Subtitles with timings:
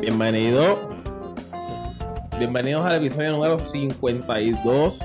[0.00, 0.88] Bienvenido.
[2.38, 5.00] Bienvenidos al episodio número 52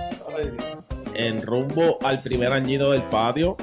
[1.15, 3.57] en rumbo al primer añito del patio.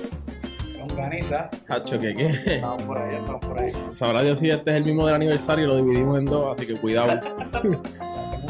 [0.78, 1.50] Longaniza.
[1.68, 2.26] Hacho, ¿qué qué?
[2.26, 3.72] Estamos por ahí, estamos por ahí.
[3.94, 6.66] Sabrá Dios si este es el mismo del aniversario y lo dividimos en dos, así
[6.66, 7.12] que cuidado.
[7.52, 7.80] Hacemos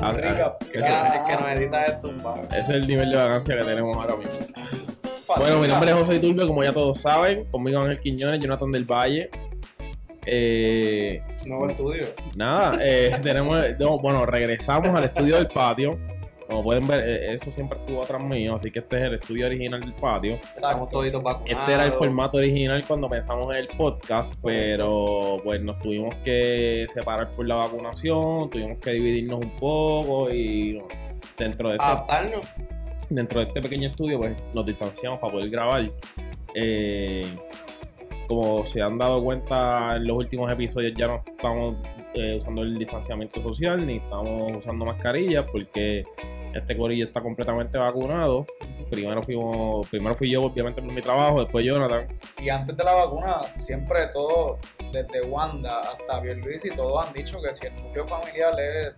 [0.00, 0.58] Ah, un recap.
[0.64, 2.10] que Ya, Es que nos edita esto.
[2.50, 4.32] Ese es el nivel de vacancia que tenemos ahora mismo.
[5.26, 7.44] Bueno, mi nombre es José Iturbe, como ya todos saben.
[7.46, 9.30] Conmigo Ángel Quiñones, Jonathan del Valle.
[10.26, 12.06] Eh, Nuevo estudio.
[12.36, 15.98] nada, eh, tenemos, no, bueno, regresamos al estudio del patio.
[16.46, 19.46] Como pueden ver, eh, eso siempre estuvo atrás mío, así que este es el estudio
[19.46, 20.34] original del patio.
[20.34, 21.60] Estamos toditos vacunados.
[21.60, 26.86] Este era el formato original cuando pensamos en el podcast, pero pues nos tuvimos que
[26.92, 30.82] separar por la vacunación, tuvimos que dividirnos un poco y
[31.38, 32.54] dentro de este, Adaptarnos.
[33.14, 35.90] Dentro de este pequeño estudio pues nos distanciamos para poder grabar.
[36.54, 37.24] Eh,
[38.28, 41.76] como se han dado cuenta en los últimos episodios ya no estamos
[42.14, 46.04] eh, usando el distanciamiento social ni estamos usando mascarillas porque
[46.54, 48.46] este corillo está completamente vacunado.
[48.90, 52.06] Primero fuimos, primero fui yo obviamente por mi trabajo, después Jonathan.
[52.38, 54.58] Y antes de la vacuna, siempre todo,
[54.92, 58.94] desde Wanda hasta Luis y todos han dicho que si el núcleo familiar es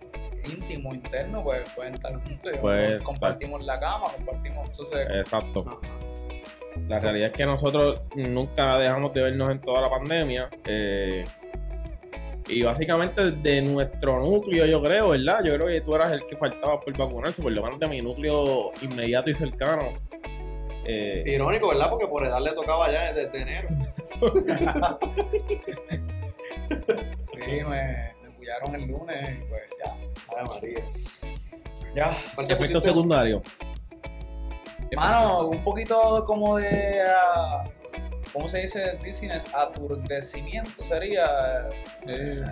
[0.51, 2.51] íntimo, interno, pues pueden estar juntos.
[2.53, 4.69] y Pues, compartimos la cama, compartimos.
[4.69, 5.63] Entonces, Exacto.
[5.67, 5.77] Ajá.
[6.87, 10.49] La realidad es que nosotros nunca dejamos de vernos en toda la pandemia.
[10.65, 11.23] eh,
[12.49, 15.39] y básicamente de nuestro núcleo, yo creo, ¿verdad?
[15.43, 17.99] Yo creo que tú eras el que faltaba por vacunarse, por lo menos de mi
[17.99, 19.95] núcleo inmediato y cercano.
[20.85, 21.89] Eh, Irónico, ¿verdad?
[21.89, 23.67] Porque por edad le tocaba ya desde enero.
[27.17, 27.37] sí,
[27.67, 28.13] me,
[28.73, 29.95] el lunes y pues ya.
[30.37, 30.83] Ay, María.
[31.95, 32.23] Ya.
[32.35, 32.89] ¿Cuál te efecto pusiste?
[32.89, 33.41] secundario.
[34.95, 37.03] Mano, un poquito como de.
[37.07, 37.63] ah,
[38.33, 38.97] ¿Cómo se dice?
[39.03, 41.69] Dizziness, aturdecimiento sería.
[42.07, 42.43] Eh,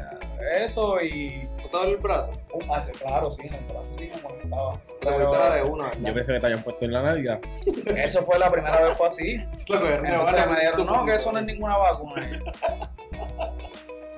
[0.64, 1.48] eso y.
[1.58, 2.32] ¿No te duele el brazo?
[2.54, 4.82] Uh, ah, sí, claro, sí, en el brazo sí me molestaba.
[5.02, 6.14] La de una, yo ¿verdad?
[6.14, 7.40] pensé que te hayan puesto en la nalga.
[7.96, 9.34] Eso fue la primera vez, fue así.
[9.52, 12.42] Entonces me dijeron, no, que eso no es ninguna vacuna.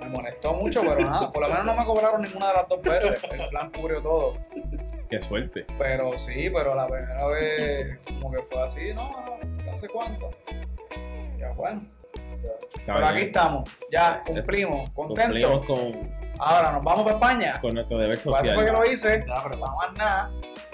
[0.08, 2.82] Me molestó mucho, pero nada, por lo menos no me cobraron ninguna de las dos
[2.82, 3.24] veces.
[3.32, 4.38] El plan cubrió todo.
[5.10, 5.66] Qué suerte.
[5.78, 9.12] Pero sí, pero la primera vez como que fue así, no,
[9.66, 10.30] no sé cuánto.
[11.38, 11.86] Ya bueno.
[12.86, 15.60] Pero aquí estamos, ya cumplimos, contentos.
[15.66, 17.60] Cumplimos con, Ahora nos vamos para España.
[17.60, 18.74] con nuestro deber Por eso fue que social.
[18.76, 19.24] lo hice.
[19.26, 20.32] Ya, pero No más nada.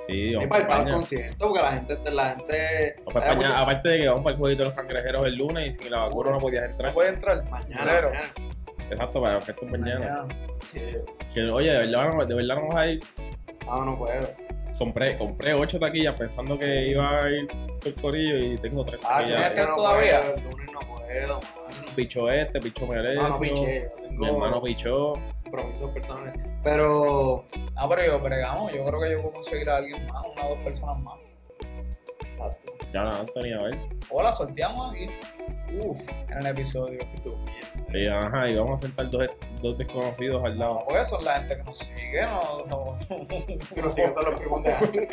[0.07, 2.95] Sí, Y vamos para ir para para el concierto, porque la gente, la gente.
[2.97, 5.25] Vamos para hay España, mucho- Aparte de que vamos para el jueguito de los cangrejeros
[5.25, 6.93] el lunes y sin la vacuna no podías No entrar.
[6.93, 7.43] puede entrar.
[7.49, 8.19] Mañana, mañana.
[8.89, 9.99] Exacto, para que esto mañana.
[9.99, 10.27] Mañana.
[10.71, 10.79] Sí.
[11.33, 12.99] Que, oye, de verdad, vamos- de verdad vamos a ir.
[13.65, 14.27] No, no puedo.
[14.77, 18.99] Compré, compré ocho taquillas pensando que iba a ir por el corillo y tengo tres
[19.05, 19.37] Ah, taquillas.
[19.37, 20.19] ¿tienes que no todavía?
[20.21, 21.39] puedo, El lunes no puedo.
[21.95, 23.21] Pichó este, pichó Merecio.
[23.21, 23.89] No, no piché.
[24.11, 25.13] Yo Mi hermano tengo pichó.
[25.43, 26.33] compromisos personales.
[26.63, 27.45] Pero.
[27.75, 28.73] Ah, pero yo bregamos.
[28.73, 31.15] Yo creo que yo puedo conseguir a alguien más, una o dos personas más.
[32.93, 33.79] Ya la Anthony, a ver.
[34.11, 35.09] Hola, sorteamos aquí.
[35.81, 35.99] Uf,
[36.29, 36.99] en el episodio.
[37.91, 39.27] Y, ajá, y vamos a sentar dos,
[39.63, 40.83] dos desconocidos al No, lado.
[40.85, 42.65] porque son la gente que nos sigue, no.
[42.67, 42.97] no-
[43.73, 45.07] Que nos siguen son los primos de Ángel.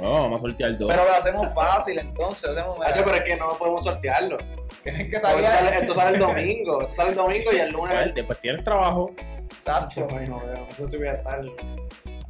[0.00, 0.88] No, vamos a sortear dos.
[0.90, 2.50] Pero lo hacemos fácil, entonces.
[2.50, 4.38] Hacemos, pero es que no podemos sortearlo.
[4.82, 6.80] tienen que Porque Esto sale, estar esto sale el domingo.
[6.80, 7.94] Esto sale el domingo y el lunes.
[7.96, 9.12] Bueno, después tienes trabajo.
[9.44, 10.08] Exacto.
[10.18, 10.66] Ay, no veo.
[10.68, 11.40] Eso sí voy a estar.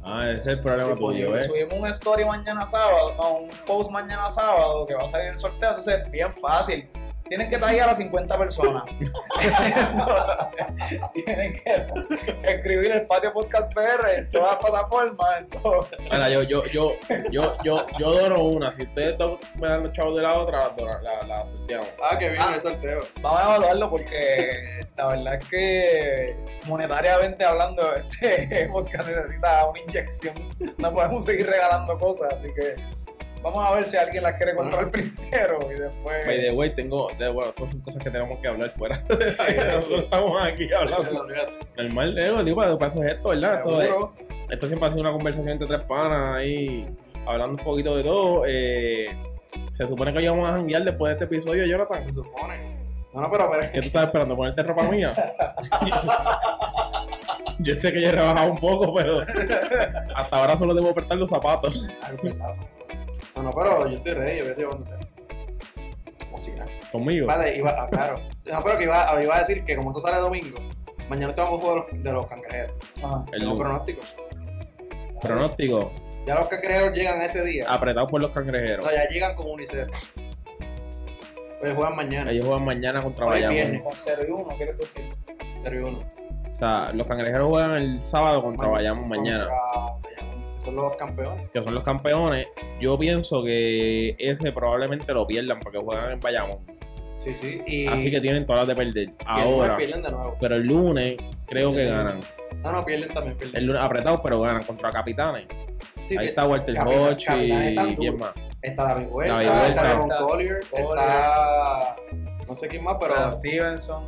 [0.05, 1.45] Ah, ese es el problema tuyo, ¿eh?
[1.45, 5.37] Subimos un story mañana sábado, no, un post mañana sábado que va a salir el
[5.37, 6.87] sorteo, entonces bien fácil.
[7.29, 8.83] Tienen que traer a las 50 personas.
[11.13, 11.85] Tienen que
[12.43, 15.39] escribir el patio podcast PR en todas las plataformas.
[15.39, 15.87] en todo.
[15.99, 16.93] Mira, yo, yo, yo,
[17.31, 18.71] yo, yo, yo dono una.
[18.71, 21.93] Si ustedes dos me dan los chavos de la otra, la, la, la sorteamos.
[22.03, 22.51] Ah, que bien Ah.
[22.53, 22.99] el sorteo.
[23.21, 26.35] Vamos a evaluarlo porque la verdad es que
[26.67, 30.35] monetariamente hablando, este podcast necesita una inyección.
[30.77, 32.75] No podemos seguir regalando cosas, así que
[33.43, 36.25] vamos a ver si alguien las quiere comprar primero y después.
[36.25, 37.09] By the way, tengo.
[37.19, 39.03] De, bueno, estas son cosas que tenemos que hablar fuera.
[39.75, 41.27] Nosotros estamos aquí hablando.
[41.77, 43.55] Normal, eh, digo, para, para eso es esto, ¿verdad?
[43.57, 43.91] Esto, es-
[44.49, 46.87] esto siempre ha sido una conversación entre tres panas ahí,
[47.25, 48.43] hablando un poquito de todo.
[48.47, 49.07] Eh,
[49.71, 52.01] se supone que hoy vamos a janguear después de este episodio, Jonathan.
[52.03, 52.81] Se supone.
[53.13, 54.35] No, no, pero, pero ¿Qué tú estás esperando?
[54.35, 55.11] ¿Ponerte ropa mía?
[55.85, 56.09] Yo sé,
[57.59, 59.21] yo sé que ya he rebajado un poco, pero
[60.15, 61.87] hasta ahora solo debo apretar los zapatos.
[63.35, 64.99] No, no, pero yo estoy ready, yo voy a decir cuando sea.
[66.25, 66.65] Como si nada.
[66.91, 67.27] Conmigo.
[67.27, 68.19] Vale, iba, ah, claro.
[68.51, 70.59] No, pero que iba, iba a decir que como esto sale domingo,
[71.09, 72.75] mañana estamos juego de los, de los cangrejeros.
[73.03, 73.25] Ajá.
[73.31, 73.59] El Tengo lunes.
[73.67, 74.15] pronósticos.
[75.21, 75.91] Pronóstico,
[76.27, 77.65] Ya los cangrejeros llegan ese día.
[77.69, 78.85] apretado por los cangrejeros.
[78.85, 79.89] No, ya llegan con UNICEF.
[81.61, 82.29] Pero juegan mañana.
[82.31, 83.55] Ellos juegan mañana contra Hoy es Bayamón.
[83.55, 83.81] viernes.
[83.83, 85.15] Con 0 y 1, ¿quieres decir?
[85.57, 85.99] 0 y 1.
[86.51, 89.47] O sea, los cangrejeros juegan el sábado contra Bayamón mañana.
[89.47, 90.02] Contra
[90.63, 91.49] son los campeones.
[91.51, 92.47] que son los campeones,
[92.79, 96.59] yo pienso que ese probablemente lo pierdan porque juegan en Bayamón.
[97.17, 97.61] Sí, sí.
[97.67, 99.03] Y, Así que tienen todas las de perder.
[99.09, 100.35] el Ahora, pierden de nuevo.
[100.41, 102.19] pero el lunes creo que ganan.
[102.63, 103.37] No, no, pierden también.
[103.37, 103.57] Pierden.
[103.57, 105.45] El lunes apretados, pero ganan contra Capitanes.
[106.05, 108.33] Sí, Ahí está Walter Capitanes y están quién más.
[108.61, 109.89] Está David Huerta, David está Huerta.
[109.89, 110.87] Devon Collier, Collier.
[110.89, 111.95] está.
[112.47, 113.31] No sé quién más, pero.
[113.31, 114.05] Stevenson.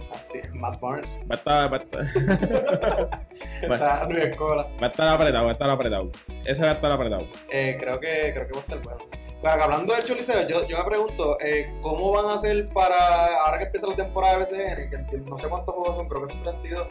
[0.53, 1.25] Matt Barnes.
[1.29, 3.21] Va a estar, va a estar,
[3.61, 4.63] Está Luis Escola.
[4.81, 6.11] va a estar apretado, va a estar apretado.
[6.45, 7.27] Ese va a estar apretado.
[7.51, 8.99] Eh, creo, que, creo que va a estar bueno.
[9.41, 13.35] Pero que hablando del Choliseo, yo, yo me pregunto, eh, ¿cómo van a hacer para,
[13.45, 16.33] ahora que empieza la temporada de BCN, que no sé cuántos juegos son, creo que
[16.33, 16.87] son 32,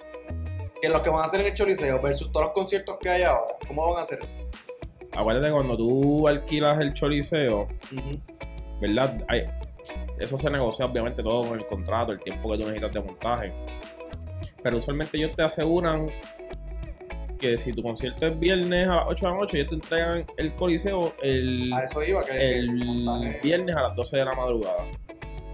[0.81, 3.23] que los que van a hacer en el Choliseo versus todos los conciertos que hay
[3.23, 4.37] ahora, ¿cómo van a hacer eso?
[5.17, 7.67] Acuérdate cuando tú alquilas el choliseo,
[8.81, 9.25] ¿verdad?
[9.29, 9.47] Hay-
[10.19, 13.53] eso se negocia obviamente todo con el contrato, el tiempo que tú necesitas de montaje.
[14.63, 16.09] Pero usualmente ellos te aseguran
[17.39, 20.27] que si tu concierto es viernes a las 8 de la noche, ellos te entregan
[20.37, 24.87] el coliseo el, A eso iba, que el viernes a las 12 de la madrugada.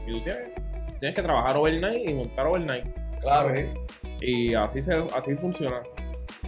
[0.07, 0.51] Y tú tienes,
[1.01, 2.87] tienes que trabajar overnight y montar overnight.
[3.21, 3.55] Claro.
[3.55, 3.69] es
[4.21, 5.83] Y así, se, así funciona.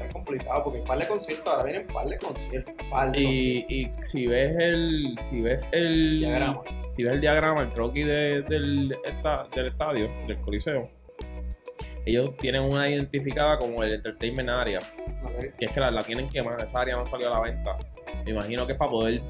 [0.08, 4.26] Complicado, porque par de conciertos, ahora vienen par de conciertos, par de Y, y si
[4.26, 6.62] ves el si ves el Diagrama.
[6.90, 10.88] si ves el diagrama, el croquis de- del, esta- del estadio, del coliseo,
[12.04, 14.80] ellos tienen una identificada como el entertainment area,
[15.58, 17.76] que es que la, la tienen quemada, esa área no salió a la venta.
[18.24, 19.20] Me imagino que es para poder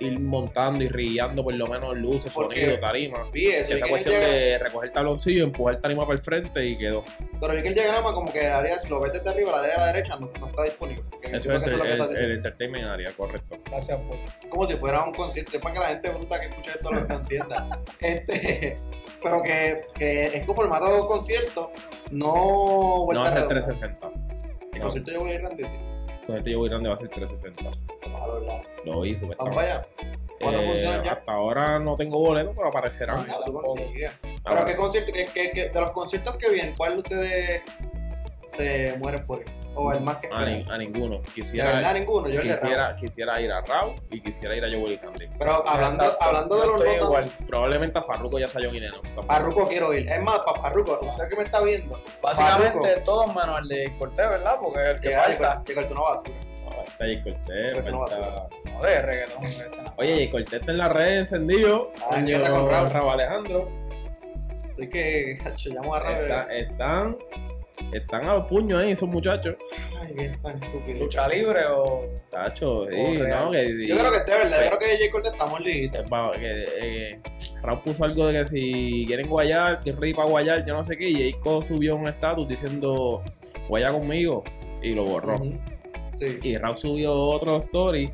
[0.00, 3.18] ir montando y rigueando por lo menos luces, Porque- sonido, tarima.
[3.32, 6.76] Vi eso, Esa el cuestión diagrama- de recoger tabloncillo, empujar tarima para el frente y
[6.76, 7.04] quedó.
[7.40, 9.58] pero vi que el diagrama como que el área, si lo ves desde arriba, la
[9.58, 11.02] área de la derecha no, no está disponible.
[11.22, 13.58] Eso es que el, eso es lo que el- el entertainment area, correcto.
[13.70, 14.48] Gracias por.
[14.48, 17.14] como si fuera un concierto, es para que la gente bruta que escucha esto lo
[17.14, 17.68] entienda.
[18.00, 18.76] Este,
[19.22, 21.72] pero que, que es con formato concierto,
[22.10, 23.48] no No vuelta ser redonda.
[23.48, 24.10] 360.
[24.72, 25.82] El No, concierto yo voy a ir grandísimo.
[26.28, 27.70] Con este yo voy grande va a ser 360.
[28.10, 28.62] Malo, ¿verdad?
[28.84, 29.54] Lo vi Vamos supuestamente.
[29.56, 29.86] para allá.
[30.40, 31.12] ¿Cuántas Eh, funciones ya?
[31.12, 32.70] Hasta ahora no tengo boleto, pero.
[32.74, 34.20] Ah, ya, tú consigues.
[34.44, 37.62] Pero qué concierto, que, que- de los conciertos que vienen, ¿cuál de ustedes
[38.42, 39.46] se mueren por ir?
[39.74, 41.18] O el más que a, ni- a ninguno.
[41.18, 44.68] De Quisiera, verdad ninguno, yo de quisiera, quisiera ir a Raw y quisiera ir a
[44.68, 45.28] Joel Candy.
[45.38, 46.24] Pero hablando, Exacto.
[46.24, 47.30] hablando de los notas, igual.
[47.46, 49.26] Probablemente a Farruko ya John y Lennox también.
[49.28, 50.08] Farruko quiero ir.
[50.08, 53.04] Es más, para Farruko, usted que me está viendo, Básicamente Farruko.
[53.04, 54.54] todos menos el de Cortés, ¿verdad?
[54.60, 55.62] Porque es el que falta.
[55.64, 56.34] que cartón basura.
[56.70, 59.42] Ah, Está Jay que no a falta- No, de reggaetón.
[59.42, 59.92] no.
[59.96, 61.92] Oye, Jay Cortez está en las redes encendido.
[62.02, 62.90] Ah, Coño, ¿qué tal con Raúl?
[62.90, 63.68] Raúl Alejandro.
[64.68, 66.22] Estoy que yo llamo a Raúl.
[66.24, 67.16] Está- están,
[67.92, 69.56] están a los puños ahí esos muchachos.
[70.00, 70.98] Ay, que es tan estúpido.
[71.00, 72.04] Lucha libre o.
[72.30, 75.10] Tacho, sí, no, que, Yo creo que es de verdad, yo creo que J.
[75.10, 75.98] Cortez está mordidito.
[75.98, 76.04] Eh,
[76.38, 77.20] que, eh,
[77.62, 80.84] Raúl puso algo de que si quieren guayar, que es rey para guayar, yo no
[80.84, 83.22] sé qué, y Jayco subió un estatus diciendo
[83.68, 84.44] guaya conmigo
[84.82, 85.36] y lo borró.
[86.16, 86.38] Sí.
[86.42, 88.10] Y Raúl subió otro story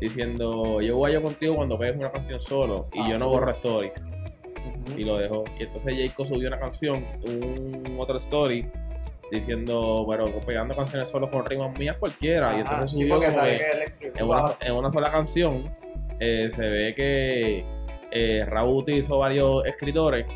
[0.00, 3.34] diciendo yo guayo contigo cuando pegues una canción solo y Ah, yo no cool.
[3.40, 3.92] borro stories
[4.96, 5.44] y lo dejó.
[5.58, 8.64] Y entonces Jayco subió una canción, un otro story
[9.30, 12.56] diciendo, pero pegando canciones solo con rimas mías cualquiera.
[12.56, 13.56] y entonces sí, subió sabe
[14.00, 15.70] que- en una, en una sola canción
[16.20, 17.64] eh, se ve que
[18.10, 20.26] eh, Raúl utilizó varios escritores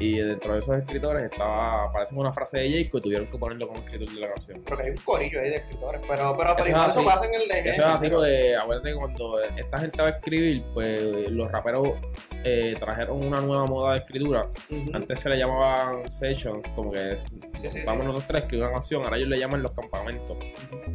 [0.00, 3.68] y dentro de esos escritores estaba aparece una frase de Jayco y tuvieron que ponerlo
[3.68, 4.62] como escritor de la canción.
[4.64, 6.00] Pero que hay un corillo ahí de escritores.
[6.08, 9.40] Pero, pero, pero Eso pasa en el de Eso es así porque acuérdate que cuando
[9.40, 11.88] esta gente va a escribir, pues los raperos
[12.44, 14.48] eh, trajeron una nueva moda de escritura.
[14.92, 18.06] Antes se le llamaban sessions, como que es, Sí, sí, vamos sí.
[18.06, 20.36] nosotros tres a escribir una canción, ahora ellos le llaman los campamentos.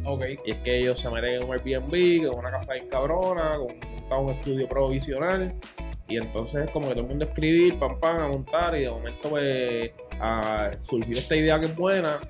[0.04, 0.24] Ok.
[0.46, 3.52] Y es que ellos se meten en un Airbnb, con una casa bien cabrona,
[4.08, 5.54] con un estudio provisional.
[6.08, 8.76] Y entonces es como que todo el mundo escribir, pam, pam, a montar.
[8.76, 12.20] Y de momento, pues, ah, surgió esta idea que es buena.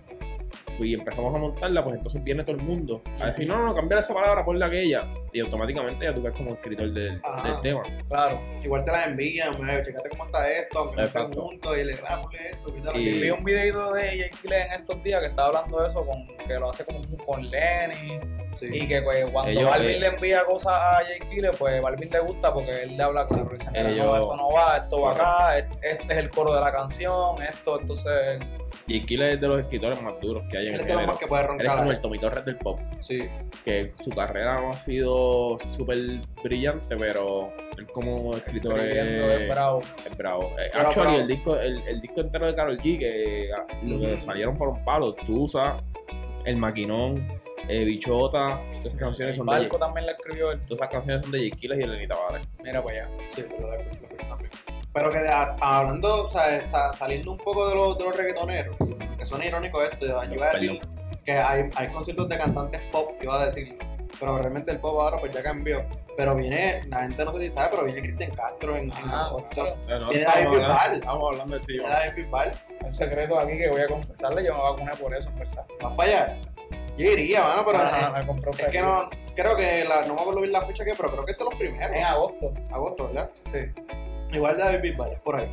[0.78, 3.66] pues, Y empezamos a montarla, pues entonces viene todo el mundo a decir, no, no,
[3.66, 5.09] no, cambiar esa palabra por la aquella.
[5.33, 7.49] Y automáticamente ya tú ves como escritor del, Ajá.
[7.52, 7.83] del tema.
[8.09, 8.40] Claro.
[8.62, 11.43] Igual se las envían, "Mira, checate cómo está esto, aunque no Exacto.
[11.43, 13.21] juntos, y le va a ponle esto, Y- aquí".
[13.21, 16.54] Vi un videito de Jake en estos días que estaba hablando de eso, con, que
[16.54, 18.21] lo hace como con Lenny.
[18.54, 18.68] Sí.
[18.73, 22.08] Y que pues, cuando Ellos, Balvin eh, le envía cosas a Jake Killer, pues Balvin
[22.11, 23.50] le gusta porque él le habla claro.
[23.52, 26.54] Dice, mira, no, Ellos- eso no va, esto va acá, este este es el coro
[26.54, 28.40] de la canción, esto, entonces.
[28.87, 30.92] Y Killer es de los escritores más duros que hay en Él el es de
[30.92, 31.12] los género.
[31.12, 31.76] más que puede Él es roncar.
[31.78, 32.80] como el Tommy Torres del pop.
[33.00, 33.20] Sí.
[33.64, 35.96] Que su carrera no ha sido súper
[36.42, 39.80] brillante, pero él como escritor es es, bravo.
[39.80, 40.50] es bravo.
[40.58, 44.00] Eh, Pero, actually, el disco, el, el disco entero de Karol G, que ah, lo
[44.00, 45.76] que salieron fueron palos, Tusa,
[46.44, 47.26] El Maquinón,
[47.68, 50.61] eh, Bichota, todas esas canciones son de Jake- también la escribió él.
[50.66, 52.47] todas esas canciones son de Killer y Lenny Tavares.
[52.62, 53.11] Mira para allá.
[53.30, 54.50] Sí, pero lo- lo- también.
[54.92, 58.16] Pero que de- a- hablando, o sea, sa- saliendo un poco de los, de los
[58.16, 58.76] reggaetoneros,
[59.18, 60.80] que suena irónico esto, yo iba a decir
[61.25, 63.76] que hay, hay conciertos de cantantes pop, iba a decir,
[64.21, 65.85] pero realmente el pop ahora pues ya cambió.
[66.16, 69.26] Pero viene, la gente no sé si sabe, pero viene Cristian Castro en, en Ah,
[69.26, 69.49] agosto.
[69.50, 69.76] claro.
[69.88, 70.94] No, estamos David Bisbal.
[70.94, 71.90] Estamos hablando del Viene sillón.
[71.90, 72.50] David Bisbal.
[72.85, 75.64] Un secreto aquí que voy a confesarle, yo me vacuné por eso, en verdad.
[75.83, 76.38] ¿Vas para allá?
[76.96, 80.40] Yo iría, mano, pero Ajá, compré es que no, creo que, la, no me acuerdo
[80.40, 81.90] bien la fecha que, pero creo que este es los primeros.
[81.90, 83.30] En agosto, Agosto, ¿verdad?
[83.34, 83.58] sí.
[84.32, 85.52] Igual de David Bisbal, por ahí.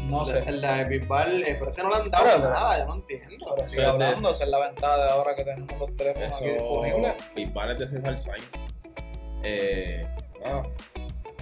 [0.00, 0.42] No sé.
[0.46, 2.94] El de David Bisbal, eh, pero ese no le han dado Pero- nada, yo no
[2.94, 3.48] entiendo.
[3.48, 6.32] Ahora sigue es de- hablando, esa es la ventaja de ahora que tenemos los teléfonos
[6.32, 7.14] aquí disponibles.
[7.34, 8.50] Bisbal es de César Sainz.
[9.42, 10.06] Eh.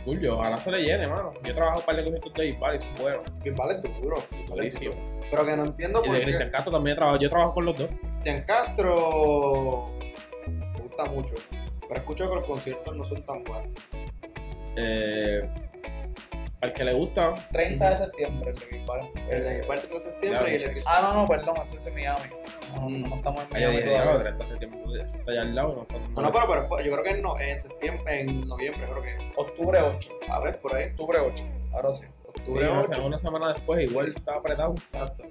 [0.04, 1.32] Cool, yo ojalá se le llene, mano.
[1.44, 3.22] Yo he trabajado un par de conciertos de Bisbal y son buenos.
[3.42, 4.16] Bisbal es duro.
[4.16, 4.92] Bisbal es Buenísimo.
[4.94, 5.20] duro.
[5.30, 6.24] Pero que no entiendo Y por de qué.
[6.26, 7.20] Cristian Castro también he trabajado.
[7.22, 7.90] Yo trabajo con los dos.
[8.20, 9.86] Cristian Castro
[10.48, 11.34] me gusta mucho,
[11.88, 13.68] pero escucho que los conciertos no son tan buenos.
[14.76, 15.48] Eh,
[16.60, 19.10] al que le gusta, 30 de septiembre el de Bisbal.
[19.30, 22.20] El de de septiembre y el de Ah, no, no, perdón, esto es en Miami.
[22.74, 23.08] No, Mm.
[23.08, 24.22] no estamos en Miami dije, diablo, todavía.
[24.36, 25.86] 30 de septiembre, eso está allá al lado.
[25.90, 29.02] No, No, no, pero, pero yo creo que en, no, en septiembre, en noviembre, creo
[29.02, 29.32] que.
[29.36, 30.10] Octubre 8.
[30.28, 30.86] A ver, por ahí.
[30.90, 31.44] Octubre 8.
[31.72, 32.06] Ahora sí.
[32.26, 32.94] Octubre Sí, una, 8.
[32.94, 34.74] se- una semana después, igual está apretado.
[34.74, 35.22] Exacto.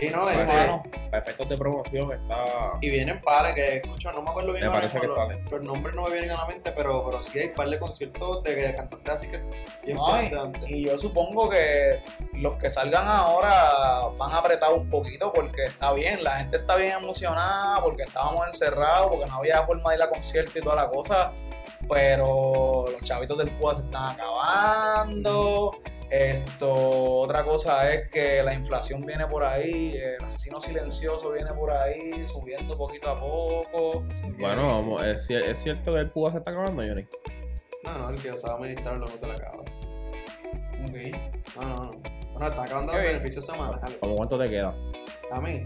[0.00, 0.44] Y no, Sí, este.
[1.10, 2.44] Para efectos de promoción está.
[2.80, 5.56] y vienen pares que escucho, no me acuerdo bien Me parece mismo, que los, está
[5.56, 8.42] los nombres no me vienen a la mente, pero, pero sí hay par de conciertos
[8.44, 9.38] de cantantes así que
[9.84, 10.62] bien No, y, importantes.
[10.70, 12.00] y yo supongo que
[12.34, 16.76] los que salgan ahora van a apretar un poquito porque está bien, la gente está
[16.76, 20.76] bien emocionada porque estábamos encerrados, porque no había forma de ir a concierto y toda
[20.76, 21.32] la cosa,
[21.88, 25.72] pero los chavitos del PUA se están acabando.
[26.10, 31.70] Esto, otra cosa es que la inflación viene por ahí, el asesino silencioso viene por
[31.70, 34.04] ahí, subiendo poquito a poco.
[34.38, 37.06] Bueno, vamos, es, es cierto que el Púa se está acabando, Johnny.
[37.84, 39.60] No, no, el que sabe administrarlo no se le acaba.
[40.82, 41.56] Ok.
[41.56, 41.92] No, no, no.
[42.32, 43.98] Bueno, está acabando los beneficios semanales.
[44.00, 44.74] ¿Cómo cuánto te queda?
[45.30, 45.64] A mí.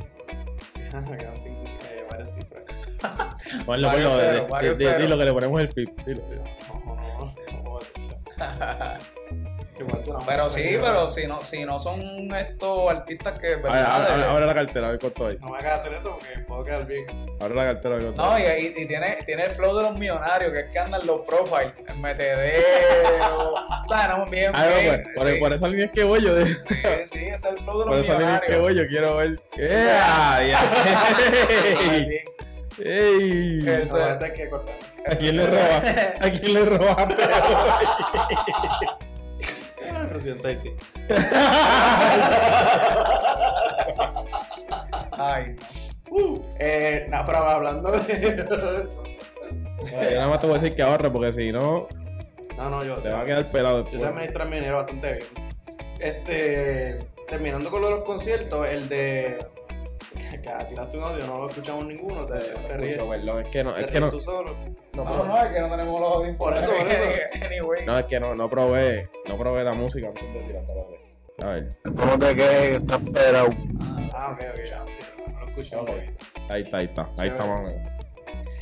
[0.77, 2.65] Me quedan cinco, eh, varias cifras.
[3.67, 6.01] Ponlo, ponlo, dilo que le ponemos el pip.
[6.05, 6.23] Dilo.
[6.69, 7.35] No, no, no.
[7.53, 8.17] no puedo decirlo.
[9.87, 10.19] Igual tú no.
[10.27, 12.01] Pero sí, pero si no, si no son
[12.35, 14.07] estos artistas que Abre, ¿verdad?
[14.11, 15.39] abre- De- abre la cartera, a ver cuánto hay.
[15.41, 17.07] No me hagas hacer eso porque puedo quedar bien.
[17.41, 19.83] Abre la cartera, a ver cuánto No, y, y- y tiene, tiene el flow de
[19.85, 24.67] los millonarios, que es que andan los profiles, en metedeo, o sea, no, bien, Ah,
[24.71, 26.35] no, bien, pues, por, sí, por esa línea es que voy yo.
[26.35, 28.61] de- sí, sí, ese es el flow de por los esa línea es que millonarios.
[28.61, 29.41] voy yo, quiero ver.
[29.59, 30.41] ¡Ea!
[30.49, 30.61] Ya.
[32.77, 33.69] Sí, ¡Ey!
[33.69, 33.99] Eso.
[33.99, 34.75] No, este hay que cortar.
[35.07, 36.15] ¿A quién le robaste?
[36.27, 37.15] ¿A quién le robaste?
[40.13, 40.71] Presidente Haití.
[45.13, 45.57] Ay,
[46.59, 48.89] Eh, no, pero hablando de.
[49.91, 51.89] Yo nada más te voy a decir que ahorre porque si no,
[52.57, 55.25] No, no, yo te va a quedar pelado Yo sé administrar mi dinero bastante bien.
[55.99, 56.99] Este.
[57.29, 59.39] Terminando con lo de los conciertos, el de.
[60.15, 62.25] Que tiraste un audio, no lo escuchamos ninguno.
[62.27, 62.93] Te, te ríes.
[62.97, 64.55] Escucho, perdón, es que no, Te es que no, tú solo.
[64.93, 66.37] no, no, probé- no, es que no tenemos los audífonos.
[66.39, 67.21] Por eso, por eso.
[67.47, 67.87] anyway.
[67.87, 70.63] no, es que no, no probé, no probé la música antes de ver.
[71.43, 72.81] A ver, ¿Cómo te quedes?
[72.81, 73.49] Estás esperado.
[74.13, 74.85] Ah, ok, ok, ya.
[75.33, 75.95] No lo escuché un Ok.
[75.97, 76.13] poquito.
[76.51, 77.93] ahí está, ahí está, ahí está más o menos.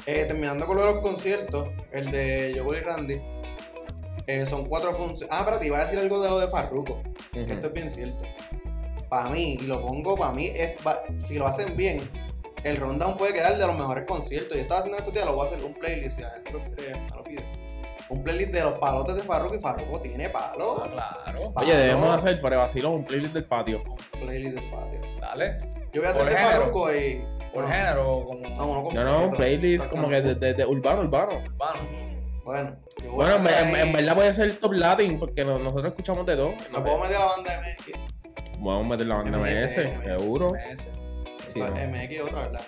[0.07, 3.21] Eh, terminando con lo de los conciertos, el de Yogur y Randy.
[4.27, 5.29] eh, son cuatro funciones.
[5.35, 7.03] Ah, espérate, iba a decir algo de lo de Farruko.
[7.33, 7.43] que.
[7.43, 8.25] Esto es bien cierto.
[9.11, 10.75] Para mí, y lo pongo para mí, es
[11.17, 11.99] si lo hacen bien,
[12.65, 14.55] el rundown puede quedar de los mejores conciertos.
[14.57, 16.61] Yo estaba haciendo estos días, lo voy a hacer un playlist, si la gente lo
[16.63, 17.45] quiere, me lo pide.
[18.09, 20.83] Un playlist de los palotes de Farruko y Farruko tiene palo.
[20.85, 21.53] Ah, claro.
[21.57, 23.83] Oye, debemos hacer de vacilo un playlist del patio.
[24.15, 25.01] Un playlist del patio.
[25.21, 25.59] Dale.
[25.93, 26.59] Yo voy a hacer Por de género.
[26.61, 27.25] Farruko y.
[27.53, 28.49] Por no, género, como.
[28.49, 31.33] No, No, no, un playlist como que de, de- de urbano, urbano.
[31.47, 31.81] urbano.
[32.45, 32.77] Bueno,
[33.13, 36.37] Bueno, a en, hacer en- verdad puede ser top latin porque no- nosotros escuchamos de
[36.37, 36.53] todo.
[36.73, 37.93] No puedo meter la banda MX.
[38.61, 40.49] Vamos a meter la banda MS, MS, seguro.
[40.51, 40.89] MS.
[41.53, 41.67] Sí, no.
[41.71, 42.61] MX y otra, ¿verdad?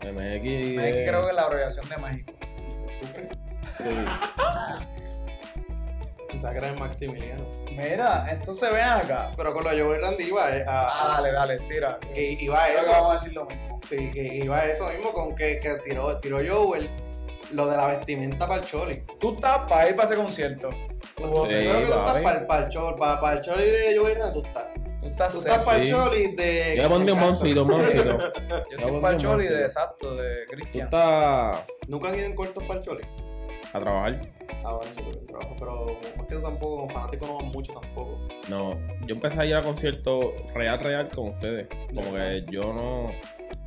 [0.00, 0.12] MX.
[0.12, 2.32] MX eh, creo que es la abreviación de México.
[3.00, 3.28] ¿Tú crees?
[3.78, 3.84] sí.
[6.42, 7.44] Era el Maximiliano.
[7.70, 9.30] Mira, entonces ven acá.
[9.36, 11.98] Pero con lo de Joey Randy iba eh, a, Ah, dale, dale, tira.
[12.12, 12.90] que iba a eso.
[12.90, 13.80] vamos a decir lo mismo.
[13.88, 16.90] Sí, que iba a eso mismo con que, que tiró, tiró Joel
[17.52, 19.02] lo de la vestimenta para el Choli.
[19.20, 20.70] Tú estás para ir para ese concierto.
[21.14, 23.40] Pues, Sí, yo creo que tú estás para el, para el Choli, para, para el
[23.40, 24.64] Choli de Joey Randy, tú estás.
[25.04, 25.50] Tú estás Tú set.
[25.52, 25.92] estás para el sí.
[25.92, 26.74] Choli de.
[26.76, 28.04] Yo le pondría un moncito, un moncito.
[28.04, 30.84] Yo estoy pondría para el un Choli de exacto, de Tú Cristian.
[30.86, 33.02] estás Nunca han ido en cortos para el Choli.
[33.74, 34.20] a trabajar.
[34.64, 35.56] Ah, bueno, sí, el trabajo.
[35.58, 35.88] Pero como
[36.22, 38.18] es que tú tampoco, como fanático, no van mucho tampoco.
[38.48, 41.68] No, yo empecé a ir a conciertos real, real con ustedes.
[41.94, 43.06] Como que yo no.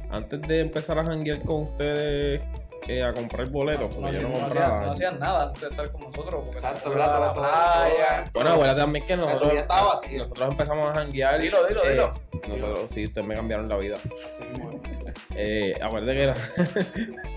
[0.09, 2.41] Antes de empezar a janguear con ustedes,
[2.87, 4.67] eh, a comprar boletos, porque No, yo no no compraba.
[4.75, 6.41] hacían, no hacían nada antes de estar con nosotros.
[6.45, 7.19] porque Exacto, ¿verdad?
[7.27, 8.25] la playa.
[8.33, 10.17] Bueno, acuérdate también que nosotros, estaba vacía.
[10.19, 11.41] nosotros empezamos a janguear.
[11.41, 12.13] Dilo, dilo, eh, dilo.
[12.47, 13.97] nosotros, sí, ustedes me cambiaron la vida.
[13.97, 14.81] Sí, bueno.
[15.35, 16.35] Eh, acuérdate que era.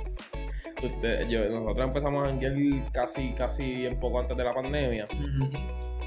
[0.83, 5.07] Usted- yo- nosotros empezamos a janguear casi, casi bien poco antes de la pandemia.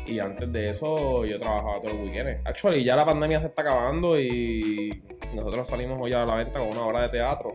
[0.05, 2.41] Y antes de eso yo trabajaba todos los weekends.
[2.45, 6.69] Actually, ya la pandemia se está acabando y nosotros salimos hoy a la venta con
[6.69, 7.53] una obra de teatro.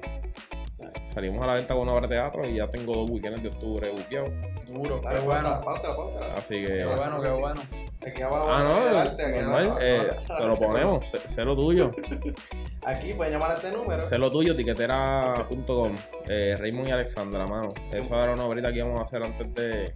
[1.04, 3.48] Salimos a la venta con una obra de teatro y ya tengo dos weekends de
[3.48, 4.30] octubre buqueados.
[4.68, 5.60] Duro, qué bueno.
[5.64, 6.34] Páutela, páutela.
[6.34, 6.66] Así que.
[6.66, 7.60] Qué bueno, qué bueno.
[8.06, 8.48] Aquí abajo.
[8.50, 9.64] Ah, no, arte, aquí normal.
[9.66, 11.90] abajo, eh, te lo ponemos, sé, sé lo tuyo.
[12.86, 14.04] Aquí pueden llamar a este número.
[14.04, 15.94] Sé lo tuyo, tiquetera.com.
[16.28, 17.74] Eh, Raymond y Alexandra, mano.
[17.92, 19.94] Eso era una obrita que íbamos a hacer antes de,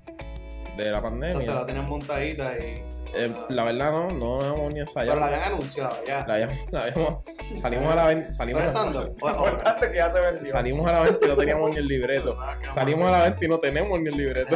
[0.76, 1.54] de la pandemia.
[1.54, 2.82] la tienen montadita y.
[3.14, 5.20] Eh, la verdad, no, no nos hemos ni Pero ensayado.
[5.20, 6.24] la habían anunciado ya.
[6.26, 7.18] La habíamos, la habíamos-
[7.60, 8.32] salimos a la venta.
[8.32, 9.02] Salimos, Pensando.
[9.20, 10.50] Lo importante es que ya se vendió.
[10.52, 12.36] salimos a la venta y no teníamos ni el libreto.
[12.72, 14.54] Salimos a la venta y no tenemos ni el libreto.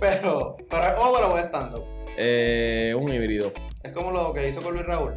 [0.00, 1.84] Pero, pero es obra o es stand-up.
[2.16, 3.52] eh, un híbrido.
[3.82, 5.14] Es como lo que hizo con Luis Raúl.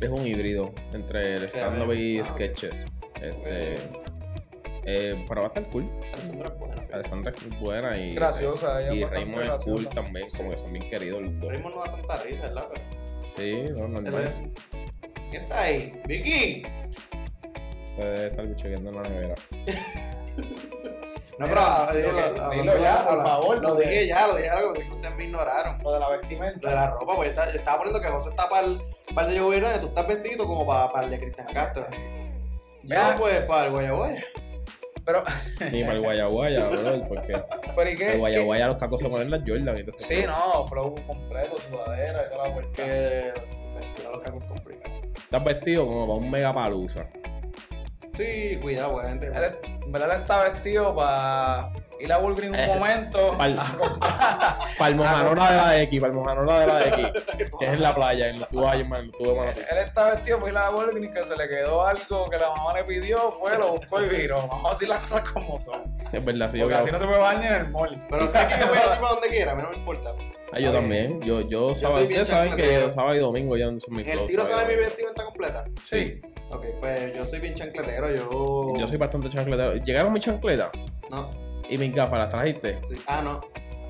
[0.00, 2.24] Es un híbrido entre el stand-up y ah.
[2.24, 2.84] sketches.
[3.20, 3.74] Este,
[4.90, 5.86] Eh, pero va a estar cool.
[6.14, 6.86] Alessandra es buena.
[6.94, 9.84] Alessandra es buena y, Graciosa, ella y Raymond es graciosa.
[9.84, 11.50] cool también, como que son bien queridos los dos.
[11.50, 12.68] Raymond no da tanta risa, ¿verdad?
[13.36, 14.50] Sí, no, normal.
[15.30, 16.00] ¿Quién está ahí?
[16.06, 16.62] ¡Vicky!
[17.96, 19.34] Puede estar chequeando en la nevera.
[21.38, 21.60] No, pero
[21.92, 25.16] dilo, dilo, dilo hablando ya, por favor, Lo dije ya, lo dije algo, que ustedes
[25.16, 25.82] me ignoraron.
[25.82, 26.74] Lo de la Lo de vestimenta.
[26.74, 28.80] la ropa, porque yo estaba, estaba poniendo que José está para el,
[29.14, 31.86] para el de y tú estás vestido como para, para el de Cristian Castro.
[32.84, 33.16] Vea.
[33.18, 34.24] pues, para el Guayaboya.
[35.08, 35.24] Pero,
[35.72, 37.42] Ni para el guayaguaya, bro, porque
[37.74, 38.12] pero ¿y qué?
[38.12, 39.78] el guayaguaya los tacos se ponen las Jordan.
[39.78, 42.84] Entonces, Sí, no, flow completo, sudadera y toda la vuelta.
[42.84, 43.32] Que
[44.04, 44.98] los cacos complicados.
[45.16, 47.08] Estás vestido como para un mega palusa.
[48.12, 49.28] Sí, cuidado, pues, gente.
[49.28, 54.58] Él, en verdad él está vestido para ir a Walgreens un Eh, momento a.
[54.78, 57.24] Para el mojanora de la para el mojanora de la X,
[57.58, 59.60] que es en la playa, en los tubos de Manatí.
[59.70, 62.74] Él está vestido para ir a Walgreens que se le quedó algo que la mamá
[62.74, 64.46] le pidió, fue, lo buscó y viró.
[64.48, 65.98] Vamos a decir las cosas como son.
[66.12, 67.98] Es verdad, sí, yo Porque así no se puede bañar en el mall.
[68.08, 70.14] Pero sé que yo voy así para donde quiera, a mí no me importa.
[70.52, 71.20] Ah, yo también.
[71.20, 74.44] Yo, yo, sábado, ustedes saben que sábado y domingo ya no son mis ¿El tiro
[74.44, 75.64] y mi vestimenta completa?
[75.82, 76.20] Sí.
[76.50, 78.74] Ok, pues yo soy bien chancletero, yo...
[78.78, 79.74] Yo soy bastante chancletero.
[79.76, 80.70] Llegaron mis chancletas
[81.10, 81.28] No,
[81.68, 82.78] y mis gafas, ¿las trajiste?
[82.82, 82.94] sí.
[83.06, 83.40] Ah, no.